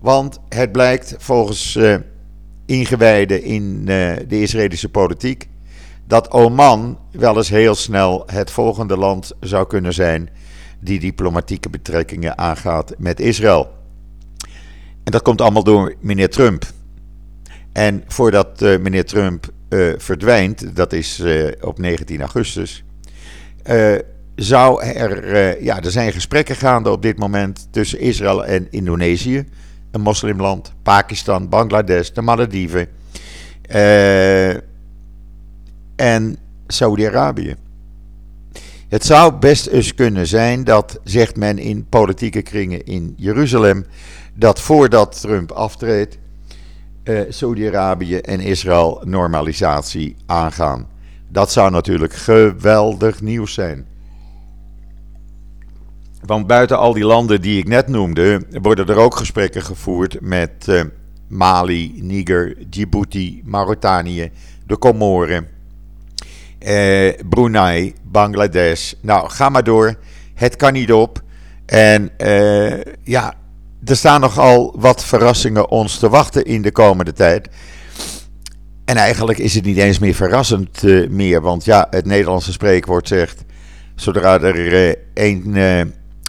Want 0.00 0.38
het 0.48 0.72
blijkt 0.72 1.14
volgens 1.18 1.76
uh, 1.76 1.96
ingewijden 2.66 3.42
in 3.42 3.78
uh, 3.80 3.86
de 4.28 4.40
Israëlische 4.40 4.88
politiek 4.88 5.48
dat 6.08 6.30
Oman 6.30 6.98
wel 7.10 7.36
eens 7.36 7.48
heel 7.48 7.74
snel 7.74 8.22
het 8.26 8.50
volgende 8.50 8.96
land 8.96 9.32
zou 9.40 9.66
kunnen 9.66 9.94
zijn 9.94 10.30
die 10.80 11.00
diplomatieke 11.00 11.70
betrekkingen 11.70 12.38
aangaat 12.38 12.94
met 12.98 13.20
Israël. 13.20 13.70
En 15.04 15.12
dat 15.12 15.22
komt 15.22 15.40
allemaal 15.40 15.64
door 15.64 15.94
meneer 16.00 16.30
Trump. 16.30 16.64
En 17.72 18.04
voordat 18.06 18.62
uh, 18.62 18.78
meneer 18.78 19.04
Trump 19.04 19.46
uh, 19.68 19.92
verdwijnt, 19.96 20.76
dat 20.76 20.92
is 20.92 21.20
uh, 21.20 21.52
op 21.60 21.78
19 21.78 22.20
augustus, 22.20 22.84
zou 24.34 24.82
er, 24.82 25.62
ja, 25.62 25.82
er 25.82 25.90
zijn 25.90 26.12
gesprekken 26.12 26.56
gaande 26.56 26.90
op 26.90 27.02
dit 27.02 27.18
moment 27.18 27.68
tussen 27.70 28.00
Israël 28.00 28.44
en 28.44 28.66
Indonesië, 28.70 29.44
een 29.90 30.00
moslimland, 30.00 30.72
Pakistan, 30.82 31.48
Bangladesh, 31.48 32.08
de 32.08 32.22
Malediven 32.22 32.88
en 35.98 36.36
Saudi-Arabië. 36.66 37.54
Het 38.88 39.04
zou 39.04 39.32
best 39.32 39.66
eens 39.66 39.94
kunnen 39.94 40.26
zijn 40.26 40.64
dat, 40.64 41.00
zegt 41.04 41.36
men 41.36 41.58
in 41.58 41.86
politieke 41.88 42.42
kringen 42.42 42.84
in 42.84 43.14
Jeruzalem, 43.16 43.86
dat 44.34 44.60
voordat 44.60 45.20
Trump 45.20 45.50
aftreedt, 45.50 46.18
eh, 47.02 47.20
Saudi-Arabië 47.28 48.16
en 48.16 48.40
Israël 48.40 49.02
normalisatie 49.04 50.16
aangaan. 50.26 50.88
Dat 51.28 51.52
zou 51.52 51.70
natuurlijk 51.70 52.14
geweldig 52.14 53.20
nieuws 53.20 53.54
zijn. 53.54 53.86
Want 56.24 56.46
buiten 56.46 56.78
al 56.78 56.92
die 56.92 57.04
landen 57.04 57.40
die 57.40 57.58
ik 57.58 57.68
net 57.68 57.88
noemde, 57.88 58.42
worden 58.62 58.88
er 58.88 58.96
ook 58.96 59.16
gesprekken 59.16 59.62
gevoerd 59.62 60.20
met 60.20 60.68
eh, 60.68 60.82
Mali, 61.28 62.02
Niger, 62.02 62.70
Djibouti, 62.70 63.42
Mauritanië, 63.44 64.30
de 64.66 64.78
Comoren, 64.78 65.48
eh, 66.58 67.12
Brunei, 67.28 67.94
Bangladesh. 68.02 68.92
Nou, 69.00 69.30
ga 69.30 69.48
maar 69.48 69.64
door. 69.64 69.94
Het 70.34 70.56
kan 70.56 70.72
niet 70.72 70.92
op. 70.92 71.22
En 71.66 72.10
eh, 72.16 72.80
ja, 73.02 73.34
er 73.84 73.96
staan 73.96 74.20
nogal 74.20 74.74
wat 74.78 75.04
verrassingen 75.04 75.70
ons 75.70 75.98
te 75.98 76.08
wachten 76.08 76.44
in 76.44 76.62
de 76.62 76.72
komende 76.72 77.12
tijd. 77.12 77.48
En 78.84 78.96
eigenlijk 78.96 79.38
is 79.38 79.54
het 79.54 79.64
niet 79.64 79.76
eens 79.76 79.98
meer 79.98 80.14
verrassend 80.14 80.82
uh, 80.82 81.08
meer. 81.08 81.40
Want 81.40 81.64
ja, 81.64 81.86
het 81.90 82.06
Nederlandse 82.06 82.52
spreekwoord 82.52 83.08
zegt: 83.08 83.44
zodra 83.94 84.40
er 84.40 84.88
uh, 84.88 84.94
één 85.14 85.56
uh, 85.56 85.80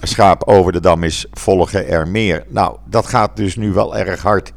schaap 0.02 0.44
over 0.44 0.72
de 0.72 0.80
dam 0.80 1.04
is, 1.04 1.26
volgen 1.32 1.88
er 1.88 2.08
meer. 2.08 2.44
Nou, 2.48 2.78
dat 2.86 3.06
gaat 3.06 3.36
dus 3.36 3.56
nu 3.56 3.72
wel 3.72 3.98
erg 3.98 4.22
hard. 4.22 4.54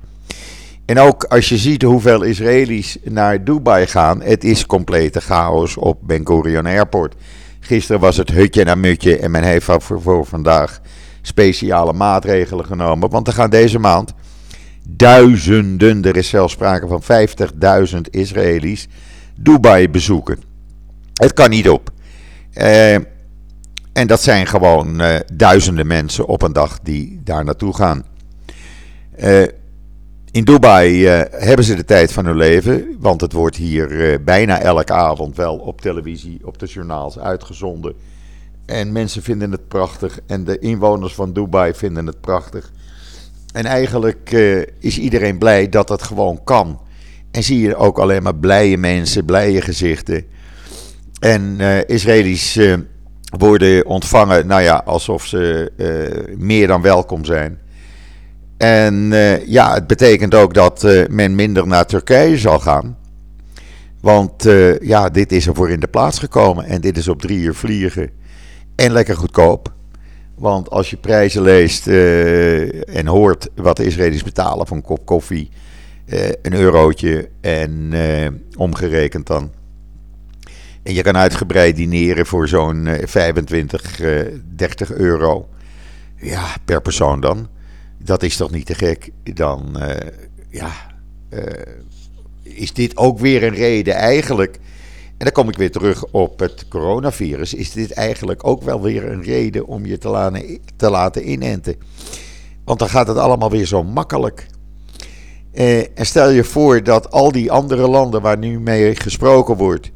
En 0.93 0.99
ook 0.99 1.25
als 1.25 1.49
je 1.49 1.59
ziet 1.59 1.83
hoeveel 1.83 2.23
Israëli's 2.23 2.99
naar 3.05 3.45
Dubai 3.45 3.87
gaan, 3.87 4.23
het 4.23 4.45
is 4.45 4.67
complete 4.67 5.21
chaos 5.21 5.77
op 5.77 5.99
Ben 6.03 6.27
Gurion 6.27 6.67
Airport. 6.67 7.15
Gisteren 7.61 8.01
was 8.01 8.17
het 8.17 8.31
hutje 8.31 8.65
naar 8.65 8.79
mutje 8.79 9.19
en 9.19 9.31
men 9.31 9.43
heeft 9.43 9.69
voor, 9.79 10.27
vandaag 10.27 10.81
speciale 11.23 11.93
maatregelen 11.93 12.65
genomen. 12.65 13.11
Want 13.11 13.27
er 13.27 13.33
gaan 13.33 13.51
deze 13.51 13.79
maand 13.79 14.13
duizenden, 14.89 16.05
er 16.05 16.17
is 16.17 16.29
zelfs 16.29 16.53
sprake 16.53 16.87
van 16.87 17.03
50.000 17.95 18.01
Israëli's, 18.11 18.89
Dubai 19.35 19.89
bezoeken. 19.89 20.43
Het 21.15 21.33
kan 21.33 21.51
niet 21.51 21.69
op. 21.69 21.91
Uh, 22.55 22.95
en 23.93 24.07
dat 24.07 24.23
zijn 24.23 24.47
gewoon 24.47 25.03
uh, 25.03 25.17
duizenden 25.33 25.87
mensen 25.87 26.27
op 26.27 26.43
een 26.43 26.53
dag 26.53 26.79
die 26.83 27.21
daar 27.25 27.45
naartoe 27.45 27.75
gaan. 27.75 28.05
Uh, 29.19 29.43
in 30.33 30.45
Dubai 30.45 31.05
uh, 31.05 31.23
hebben 31.31 31.65
ze 31.65 31.75
de 31.75 31.85
tijd 31.85 32.13
van 32.13 32.25
hun 32.25 32.37
leven, 32.37 32.97
want 32.99 33.21
het 33.21 33.33
wordt 33.33 33.57
hier 33.57 33.91
uh, 33.91 34.19
bijna 34.25 34.61
elke 34.61 34.93
avond 34.93 35.37
wel 35.37 35.57
op 35.57 35.81
televisie, 35.81 36.41
op 36.45 36.59
de 36.59 36.67
journaals 36.67 37.19
uitgezonden. 37.19 37.95
En 38.67 38.93
mensen 38.93 39.23
vinden 39.23 39.51
het 39.51 39.69
prachtig 39.69 40.19
en 40.27 40.45
de 40.45 40.59
inwoners 40.59 41.15
van 41.15 41.33
Dubai 41.33 41.75
vinden 41.75 42.07
het 42.07 42.21
prachtig. 42.21 42.73
En 43.53 43.65
eigenlijk 43.65 44.33
uh, 44.33 44.63
is 44.79 44.99
iedereen 44.99 45.39
blij 45.39 45.69
dat 45.69 45.89
dat 45.89 46.03
gewoon 46.03 46.45
kan. 46.45 46.81
En 47.31 47.43
zie 47.43 47.61
je 47.61 47.77
ook 47.77 47.99
alleen 47.99 48.23
maar 48.23 48.35
blije 48.35 48.79
mensen, 48.79 49.25
blije 49.25 49.61
gezichten. 49.61 50.25
En 51.21 51.61
Israëli's 51.87 52.61
worden 53.39 53.87
ontvangen, 53.87 54.47
nou 54.47 54.63
ja, 54.63 54.83
alsof 54.85 55.27
ze 55.27 55.73
meer 56.39 56.67
dan 56.67 56.83
welkom 56.83 57.25
zijn. 57.25 57.62
En 58.63 59.11
uh, 59.13 59.47
ja, 59.47 59.75
het 59.75 59.87
betekent 59.87 60.35
ook 60.35 60.55
dat 60.55 60.85
uh, 60.85 61.07
men 61.07 61.35
minder 61.35 61.67
naar 61.67 61.87
Turkije 61.87 62.39
zal 62.39 62.59
gaan. 62.59 62.99
Want 64.01 64.47
uh, 64.47 64.79
ja, 64.79 65.09
dit 65.09 65.33
is 65.33 65.47
er 65.47 65.55
voor 65.55 65.71
in 65.71 65.81
de 65.81 65.87
plaats 65.87 66.19
gekomen. 66.19 66.65
En 66.65 66.81
dit 66.81 66.97
is 66.97 67.09
op 67.09 67.21
drie 67.21 67.39
uur 67.39 67.55
vliegen. 67.55 68.11
En 68.75 68.93
lekker 68.93 69.17
goedkoop. 69.17 69.73
Want 70.35 70.71
als 70.71 70.91
je 70.91 70.97
prijzen 70.97 71.43
leest 71.43 71.87
en 71.87 73.07
hoort 73.07 73.49
wat 73.55 73.77
de 73.77 73.85
Israëli's 73.85 74.23
betalen 74.23 74.67
voor 74.67 74.77
een 74.77 74.83
kop 74.83 75.07
koffie, 75.07 75.51
een 76.43 76.55
eurotje 76.55 77.29
en 77.41 77.93
omgerekend 78.57 79.27
dan. 79.27 79.51
En 80.83 80.95
je 80.95 81.03
kan 81.03 81.17
uitgebreid 81.17 81.77
dineren 81.77 82.27
voor 82.27 82.49
zo'n 82.49 82.89
25, 83.05 84.01
30 84.57 84.93
euro. 84.93 85.49
Ja, 86.17 86.47
per 86.65 86.81
persoon 86.81 87.21
dan 87.21 87.49
dat 88.05 88.23
is 88.23 88.37
toch 88.37 88.51
niet 88.51 88.67
te 88.67 88.75
gek? 88.75 89.11
Dan 89.23 89.77
uh, 89.79 89.95
ja, 90.49 90.71
uh, 91.31 91.43
is 92.43 92.73
dit 92.73 92.97
ook 92.97 93.19
weer 93.19 93.43
een 93.43 93.55
reden 93.55 93.95
eigenlijk. 93.95 94.57
En 95.07 95.29
dan 95.29 95.33
kom 95.33 95.49
ik 95.49 95.57
weer 95.57 95.71
terug 95.71 96.05
op 96.11 96.39
het 96.39 96.69
coronavirus. 96.69 97.55
Is 97.55 97.73
dit 97.73 97.93
eigenlijk 97.93 98.47
ook 98.47 98.63
wel 98.63 98.83
weer 98.83 99.11
een 99.11 99.23
reden 99.23 99.67
om 99.67 99.87
je 99.87 99.99
te 99.99 100.09
laten, 100.09 100.59
te 100.77 100.91
laten 100.91 101.31
inenten? 101.31 101.77
Want 102.65 102.79
dan 102.79 102.89
gaat 102.89 103.07
het 103.07 103.17
allemaal 103.17 103.51
weer 103.51 103.67
zo 103.67 103.83
makkelijk. 103.83 104.47
Uh, 105.55 105.79
en 105.79 106.07
stel 106.07 106.31
je 106.31 106.45
voor 106.45 106.83
dat 106.83 107.11
al 107.11 107.33
die 107.33 107.53
andere 107.53 107.89
landen 107.89 108.23
waar 108.23 108.39
nu 108.39 108.61
mee 108.61 108.97
gesproken 108.97 109.57
wordt, 109.57 109.91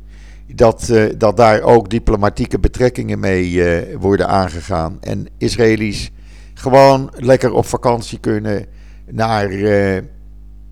dat, 0.54 0.92
dat 1.18 1.36
daar 1.36 1.62
ook 1.62 1.90
diplomatieke 1.90 2.58
betrekkingen 2.58 3.18
mee 3.18 3.62
worden 3.98 4.28
aangegaan. 4.28 4.98
En 5.00 5.26
Israëli's 5.38 6.10
gewoon 6.58 7.10
lekker 7.14 7.52
op 7.52 7.66
vakantie 7.66 8.18
kunnen 8.18 8.66
naar, 9.10 9.50
uh, 9.50 9.98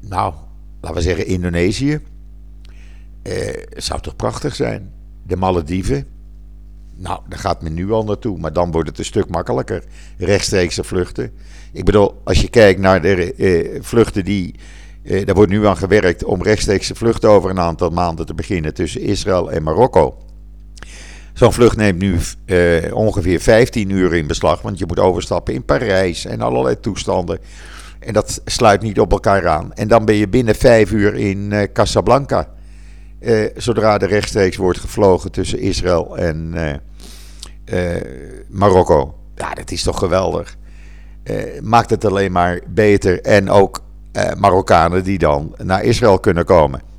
nou, 0.01 0.35
laten 0.81 0.97
we 0.97 1.03
zeggen 1.03 1.27
Indonesië. 1.27 2.01
Uh, 3.23 3.49
zou 3.77 4.01
toch 4.01 4.17
prachtig 4.17 4.55
zijn? 4.55 4.93
De 5.27 5.37
Malediven. 5.37 6.07
Nou, 6.95 7.21
daar 7.29 7.39
gaat 7.39 7.63
men 7.63 7.75
nu 7.75 7.91
al 7.91 8.05
naartoe, 8.05 8.39
maar 8.39 8.53
dan 8.53 8.71
wordt 8.71 8.89
het 8.89 8.99
een 8.99 9.05
stuk 9.05 9.29
makkelijker. 9.29 9.85
Rechtstreekse 10.19 10.85
vluchten. 10.85 11.33
Ik 11.73 11.85
bedoel, 11.85 12.21
als 12.25 12.41
je 12.41 12.49
kijkt 12.49 12.81
naar 12.81 13.03
de 13.03 13.35
uh, 13.37 13.83
vluchten 13.83 14.25
die. 14.25 14.55
Uh, 15.03 15.27
daar 15.27 15.35
wordt 15.35 15.51
nu 15.51 15.67
aan 15.67 15.77
gewerkt 15.77 16.25
om 16.25 16.43
rechtstreekse 16.43 16.95
vluchten 16.95 17.31
over 17.31 17.51
een 17.51 17.61
aantal 17.61 17.91
maanden 17.91 18.27
te 18.27 18.35
beginnen 18.35 18.75
tussen 18.75 19.01
Israël 19.01 19.53
en 19.53 19.63
Marokko. 19.63 20.24
Zo'n 21.35 21.53
vlucht 21.53 21.77
neemt 21.77 21.99
nu 21.99 22.19
uh, 22.47 22.95
ongeveer 22.97 23.41
15 23.41 23.91
uur 23.91 24.15
in 24.15 24.27
beslag, 24.27 24.63
want 24.63 24.79
je 24.79 24.87
moet 24.87 24.99
overstappen 24.99 25.55
in 25.55 25.65
Parijs 25.65 26.25
en 26.25 26.41
allerlei 26.41 26.81
toestanden. 26.81 27.39
En 27.99 28.13
dat 28.13 28.41
sluit 28.45 28.83
niet 28.83 29.01
op 29.01 29.13
elkaar 29.13 29.49
aan. 29.49 29.73
En 29.73 29.89
dan 29.89 30.05
ben 30.05 30.15
je 30.15 30.29
binnen 30.29 30.55
5 30.55 30.91
uur 30.91 31.15
in 31.15 31.51
uh, 31.53 31.63
Casablanca. 31.73 32.49
Uh, 33.21 33.49
zodra 33.57 33.99
er 33.99 34.09
rechtstreeks 34.09 34.57
wordt 34.57 34.79
gevlogen 34.79 35.33
tussen 35.33 35.59
Israël 35.59 36.19
en 36.19 36.55
Marokko. 38.49 39.15
Ja, 39.35 39.55
dat 39.55 39.71
is 39.71 39.83
toch 39.83 39.99
geweldig. 39.99 40.57
maakt 41.63 41.91
het 41.91 42.05
alleen 42.05 42.33
maar 42.33 42.61
beter. 42.69 43.21
En 43.21 43.51
ook 43.51 43.83
Marokkanen 44.39 45.05
die 45.05 45.19
dan 45.19 45.55
naar 45.63 45.83
Israël 45.83 46.19
kunnen 46.19 46.45
komen. 46.45 46.94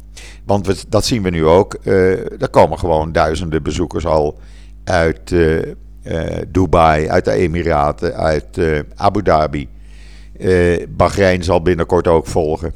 Want 0.46 0.92
dat 0.92 1.06
zien 1.06 1.24
we 1.24 1.30
nu 1.30 1.46
ook. 1.46 1.78
Uh, 1.84 2.42
er 2.42 2.50
komen 2.50 2.80
gewoon 2.80 3.12
duizenden 3.12 3.64
bezoekers 3.64 4.06
al 4.06 4.40
uit 4.84 5.32
uh, 5.32 5.74
Dubai, 6.48 7.10
uit 7.10 7.26
de 7.26 7.32
Emiraten, 7.32 8.16
uit 8.16 8.60
Abu 8.96 9.22
Dhabi. 9.24 9.70
Bahrein 10.90 11.44
zal 11.44 11.62
binnenkort 11.62 12.08
ook 12.08 12.28
volgen, 12.28 12.74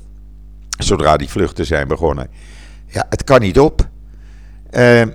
zodra 0.78 1.18
die 1.18 1.30
vluchten 1.30 1.66
zijn 1.66 1.88
begonnen. 1.88 2.28
Ja, 2.86 3.06
het 3.10 3.24
kan 3.24 3.42
niet 3.42 3.60
op. 3.60 3.88
en 4.70 5.14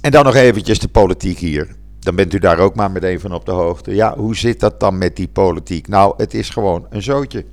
dan 0.00 0.24
nog 0.24 0.34
eventjes 0.34 0.78
de 0.78 0.88
politiek 0.88 1.38
hier. 1.38 1.76
Dan 1.98 2.16
bent 2.16 2.34
u 2.34 2.38
daar 2.38 2.58
ook 2.58 2.74
maar 2.74 2.90
meteen 2.90 3.20
van 3.20 3.32
op 3.32 3.46
de 3.46 3.52
hoogte. 3.52 3.94
Ja, 3.94 4.16
hoe 4.16 4.36
zit 4.36 4.60
dat 4.60 4.80
dan 4.80 4.98
met 4.98 5.16
die 5.16 5.28
politiek? 5.28 5.88
Nou, 5.88 6.14
het 6.16 6.34
is 6.34 6.50
gewoon 6.50 6.86
een 6.90 7.02
zootje. 7.02 7.44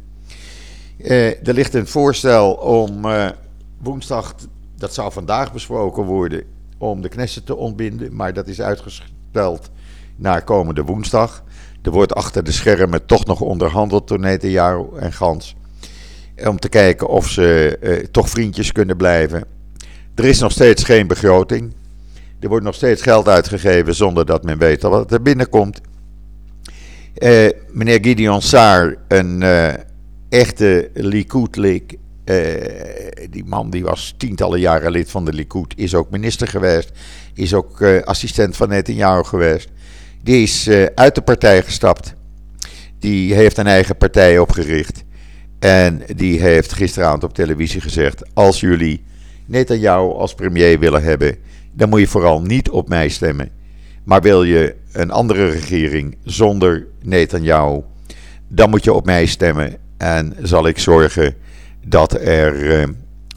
Uh, 1.04 1.48
er 1.48 1.54
ligt 1.54 1.74
een 1.74 1.88
voorstel 1.88 2.54
om 2.54 3.06
uh, 3.06 3.30
woensdag, 3.82 4.36
dat 4.78 4.94
zou 4.94 5.12
vandaag 5.12 5.54
besproken 5.54 6.04
worden, 6.04 6.44
om 6.78 7.02
de 7.02 7.10
Knesset 7.10 7.46
te 7.46 7.56
ontbinden. 7.56 8.16
Maar 8.16 8.34
dat 8.34 8.48
is 8.48 8.62
uitgesteld 8.62 9.70
naar 10.16 10.44
komende 10.44 10.84
woensdag. 10.84 11.44
Er 11.82 11.92
wordt 11.92 12.16
achter 12.16 12.44
de 12.44 12.52
schermen 12.52 13.06
toch 13.06 13.26
nog 13.26 13.42
onderhandeld 13.42 14.08
door 14.08 14.20
Netanyahu 14.20 14.86
en 15.00 15.13
Gans. 15.13 15.56
Om 16.46 16.60
te 16.60 16.70
kijken 16.70 17.08
of 17.08 17.30
ze 17.30 17.78
uh, 17.82 18.06
toch 18.12 18.30
vriendjes 18.30 18.72
kunnen 18.72 18.98
blijven. 18.98 19.44
Er 20.16 20.26
is 20.26 20.39
nog 20.39 20.52
steeds 20.52 20.84
geen 20.84 21.08
begroting. 21.08 21.74
Er 22.39 22.50
wordt 22.50 22.66
nog 22.66 22.76
steeds 22.76 23.02
geld 23.02 23.28
uitgegeven 23.28 23.96
zonder 23.96 24.26
dat 24.26 24.44
men 24.44 24.58
weet 24.58 24.82
wat 24.82 25.12
er 25.12 25.22
binnenkomt. 25.22 25.82
Meneer 27.72 28.00
Gideon 28.02 28.42
Saar, 28.42 28.96
een 29.08 29.44
echte 30.34 30.89
Likud-lik. 30.93 31.98
Uh, 32.26 32.38
die 33.30 33.43
man 33.46 33.69
die 33.69 33.84
was 33.84 34.13
tientallen 34.17 34.60
jaren 34.60 34.91
lid 34.91 35.10
van 35.12 35.26
de 35.26 35.34
Likud, 35.34 35.74
is 35.76 35.96
ook 35.96 36.10
minister 36.10 36.48
geweest, 36.48 36.91
is 37.34 37.54
ook 37.54 37.84
assistent 37.84 38.56
van 38.56 38.69
Netanyahu 38.69 39.24
geweest. 39.24 39.69
Die 40.22 40.43
is 40.43 40.69
uit 40.96 41.15
de 41.15 41.22
partij 41.22 41.62
gestapt. 41.62 42.13
Die 43.00 43.34
heeft 43.34 43.58
een 43.58 43.67
eigen 43.67 43.98
partij 43.98 44.39
opgericht. 44.39 45.04
En 45.60 46.02
die 46.15 46.41
heeft 46.41 46.74
gisteravond 46.74 47.24
op 47.24 47.34
televisie 47.34 47.82
gezegd: 47.82 48.24
Als 48.34 48.60
jullie 48.60 49.04
Netanyahu 49.46 50.13
als 50.13 50.34
premier 50.34 50.80
willen 50.80 51.04
hebben, 51.04 51.38
dan 51.72 51.89
moet 51.89 52.00
je 52.00 52.08
vooral 52.08 52.41
niet 52.41 52.69
op 52.69 52.89
mij 52.89 53.10
stemmen. 53.10 53.50
Maar 54.04 54.22
wil 54.22 54.43
je 54.43 54.76
een 54.91 55.12
andere 55.12 55.50
regering 55.50 56.17
zonder 56.24 56.88
Netanyahu, 57.02 57.82
dan 58.48 58.69
moet 58.69 58.84
je 58.84 58.93
op 58.93 59.06
mij 59.06 59.26
stemmen. 59.26 59.78
En 60.04 60.34
zal 60.42 60.68
ik 60.68 60.80
zorgen 60.80 61.36
dat 61.86 62.13
er 62.13 62.72
eh, 62.72 62.88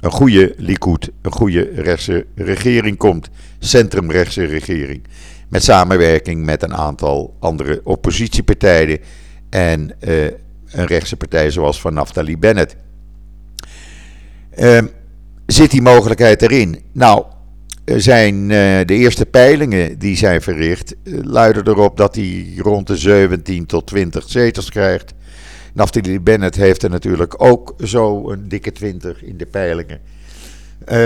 een 0.01 0.11
goede 0.11 0.55
Likud, 0.57 1.11
een 1.23 1.33
goede 1.33 1.71
rechtse 1.75 2.27
regering 2.35 2.97
komt. 2.97 3.31
Centrumrechtse 3.59 4.45
regering. 4.45 5.03
Met 5.49 5.65
samenwerking 5.65 6.45
met 6.45 6.63
een 6.63 6.75
aantal 6.75 7.37
andere 7.39 7.81
oppositiepartijen. 7.85 8.99
En 9.51 9.93
uh, 10.01 10.25
een 10.71 10.87
rechtse 10.87 11.17
partij 11.17 11.51
zoals 11.51 11.81
van 11.81 11.95
Naftali 11.95 12.39
Bennett. 12.39 12.77
Uh, 14.59 14.79
zit 15.47 15.71
die 15.71 15.83
mogelijkheid 15.83 16.43
erin? 16.43 16.83
Nou, 16.93 17.25
zijn 17.85 18.35
uh, 18.35 18.49
de 18.85 18.95
eerste 18.95 19.27
peilingen 19.27 19.99
die 19.99 20.17
zijn 20.17 20.43
verricht, 20.43 20.95
luiden 21.05 21.69
erop 21.69 21.97
dat 21.97 22.15
hij 22.15 22.55
rond 22.57 22.87
de 22.87 22.97
17 22.97 23.67
tot 23.67 23.87
20 23.87 24.25
zetels 24.29 24.71
krijgt. 24.71 25.15
Naftali 25.77 26.21
Bennett 26.21 26.57
heeft 26.57 26.83
er 26.83 26.91
natuurlijk 26.91 27.43
ook 27.43 27.75
zo 27.85 28.31
een 28.31 28.49
dikke 28.49 28.73
20 28.73 29.23
in 29.23 29.37
de 29.37 29.47
peilingen. 29.47 30.01
Uh, 30.93 31.05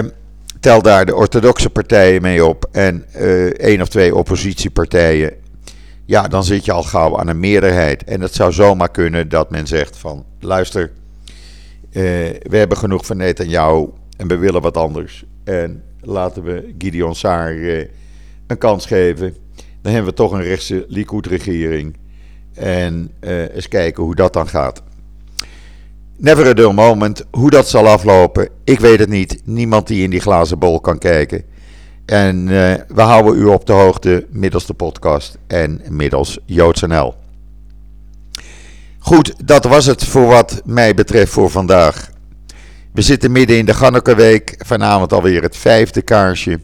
tel 0.60 0.82
daar 0.82 1.06
de 1.06 1.14
orthodoxe 1.14 1.70
partijen 1.70 2.22
mee 2.22 2.44
op 2.44 2.68
en 2.72 3.04
uh, 3.16 3.44
één 3.44 3.80
of 3.80 3.88
twee 3.88 4.14
oppositiepartijen. 4.14 5.32
Ja, 6.04 6.28
dan 6.28 6.44
zit 6.44 6.64
je 6.64 6.72
al 6.72 6.82
gauw 6.82 7.18
aan 7.18 7.28
een 7.28 7.40
meerderheid. 7.40 8.04
En 8.04 8.20
het 8.20 8.34
zou 8.34 8.52
zomaar 8.52 8.90
kunnen 8.90 9.28
dat 9.28 9.50
men 9.50 9.66
zegt 9.66 9.96
van 9.96 10.24
luister, 10.40 10.90
we 11.90 12.56
hebben 12.56 12.76
genoeg 12.76 13.06
van 13.06 13.16
Netanyahu 13.16 13.88
en 14.16 14.28
we 14.28 14.36
willen 14.36 14.62
wat 14.62 14.76
anders. 14.76 15.24
En 15.44 15.82
laten 16.00 16.42
we 16.42 16.74
Gideon 16.78 17.14
Saar 17.14 17.54
uh, 17.54 17.84
een 18.46 18.58
kans 18.58 18.86
geven. 18.86 19.34
Dan 19.82 19.92
hebben 19.92 20.10
we 20.10 20.16
toch 20.16 20.32
een 20.32 20.42
rechtse 20.42 20.84
Likud-regering. 20.88 21.96
En 22.60 23.10
uh, 23.20 23.54
eens 23.54 23.68
kijken 23.68 24.02
hoe 24.02 24.14
dat 24.14 24.32
dan 24.32 24.48
gaat. 24.48 24.82
Never 26.16 26.46
a 26.46 26.52
dull 26.52 26.72
moment. 26.72 27.24
Hoe 27.30 27.50
dat 27.50 27.68
zal 27.68 27.88
aflopen, 27.88 28.48
ik 28.64 28.80
weet 28.80 28.98
het 28.98 29.08
niet. 29.08 29.40
Niemand 29.44 29.86
die 29.86 30.02
in 30.02 30.10
die 30.10 30.20
glazen 30.20 30.58
bol 30.58 30.80
kan 30.80 30.98
kijken. 30.98 31.44
En 32.06 32.36
uh, 32.36 32.72
we 32.88 33.00
houden 33.00 33.36
u 33.36 33.44
op 33.44 33.66
de 33.66 33.72
hoogte 33.72 34.26
middels 34.30 34.66
de 34.66 34.74
podcast 34.74 35.38
en 35.46 35.80
middels 35.88 36.38
JoodsNL. 36.44 37.14
Goed, 38.98 39.34
dat 39.44 39.64
was 39.64 39.86
het 39.86 40.04
voor 40.04 40.26
wat 40.26 40.62
mij 40.64 40.94
betreft 40.94 41.32
voor 41.32 41.50
vandaag. 41.50 42.10
We 42.92 43.02
zitten 43.02 43.32
midden 43.32 43.58
in 43.58 43.66
de 43.66 43.74
Ganneke-week. 43.74 44.54
Vanavond 44.58 45.12
alweer 45.12 45.42
het 45.42 45.56
vijfde 45.56 46.02
kaarsje. 46.02 46.60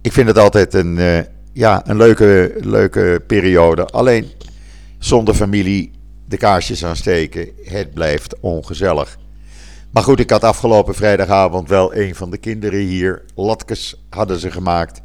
Ik 0.00 0.12
vind 0.12 0.28
het 0.28 0.38
altijd 0.38 0.74
een, 0.74 0.96
uh, 0.96 1.18
ja, 1.52 1.82
een 1.86 1.96
leuke, 1.96 2.54
leuke 2.60 3.22
periode. 3.26 3.84
Alleen 3.86 4.26
zonder 5.04 5.34
familie 5.34 5.90
de 6.28 6.36
kaarsjes 6.36 6.84
aansteken. 6.84 7.48
Het 7.62 7.94
blijft 7.94 8.40
ongezellig. 8.40 9.18
Maar 9.90 10.02
goed, 10.02 10.20
ik 10.20 10.30
had 10.30 10.44
afgelopen 10.44 10.94
vrijdagavond 10.94 11.68
wel 11.68 11.94
een 11.94 12.14
van 12.14 12.30
de 12.30 12.38
kinderen 12.38 12.80
hier. 12.80 13.24
Latkes 13.34 14.04
hadden 14.10 14.38
ze 14.38 14.50
gemaakt. 14.50 15.00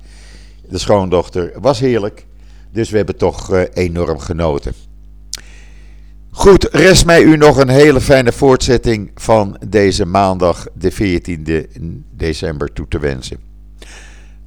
De 0.69 0.77
schoondochter. 0.77 1.51
Was 1.59 1.79
heerlijk. 1.79 2.25
Dus 2.71 2.89
we 2.89 2.97
hebben 2.97 3.17
toch 3.17 3.53
uh, 3.53 3.61
enorm 3.73 4.19
genoten. 4.19 4.73
Goed, 6.31 6.67
rest 6.71 7.05
mij 7.05 7.21
u 7.21 7.37
nog 7.37 7.57
een 7.57 7.69
hele 7.69 8.01
fijne 8.01 8.31
voortzetting 8.31 9.11
van 9.15 9.59
deze 9.67 10.05
maandag, 10.05 10.67
de 10.73 10.93
14e 10.93 11.81
december, 12.11 12.73
toe 12.73 12.87
te 12.87 12.99
wensen. 12.99 13.37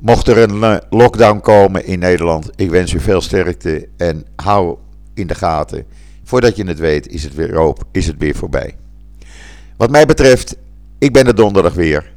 Mocht 0.01 0.29
er 0.29 0.39
een 0.39 0.63
eh, 0.63 0.77
lockdown 0.91 1.41
komen 1.41 1.85
in 1.85 1.99
Nederland, 1.99 2.51
ik 2.57 2.71
wens 2.71 2.93
u 2.93 3.01
veel 3.01 3.21
sterkte 3.21 3.89
en 3.97 4.27
hou 4.37 4.77
in 5.21 5.27
de 5.27 5.35
gaten. 5.35 5.87
Voordat 6.25 6.57
je 6.57 6.65
het 6.65 6.79
weet, 6.79 7.09
is 7.09 7.23
het 7.23 7.35
weer 7.35 7.61
op, 7.61 7.85
is 7.93 8.07
het 8.07 8.17
weer 8.19 8.35
voorbij. 8.35 8.77
Wat 9.77 9.91
mij 9.91 10.07
betreft, 10.07 10.57
ik 10.99 11.13
ben 11.13 11.27
er 11.27 11.35
donderdag 11.35 11.75
weer. 11.75 12.13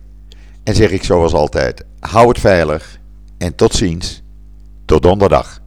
En 0.63 0.75
zeg 0.75 0.91
ik 0.91 1.03
zoals 1.03 1.33
altijd: 1.33 1.85
hou 1.99 2.27
het 2.27 2.39
veilig 2.39 2.99
en 3.37 3.55
tot 3.55 3.73
ziens. 3.73 4.23
Tot 4.85 5.01
donderdag. 5.01 5.62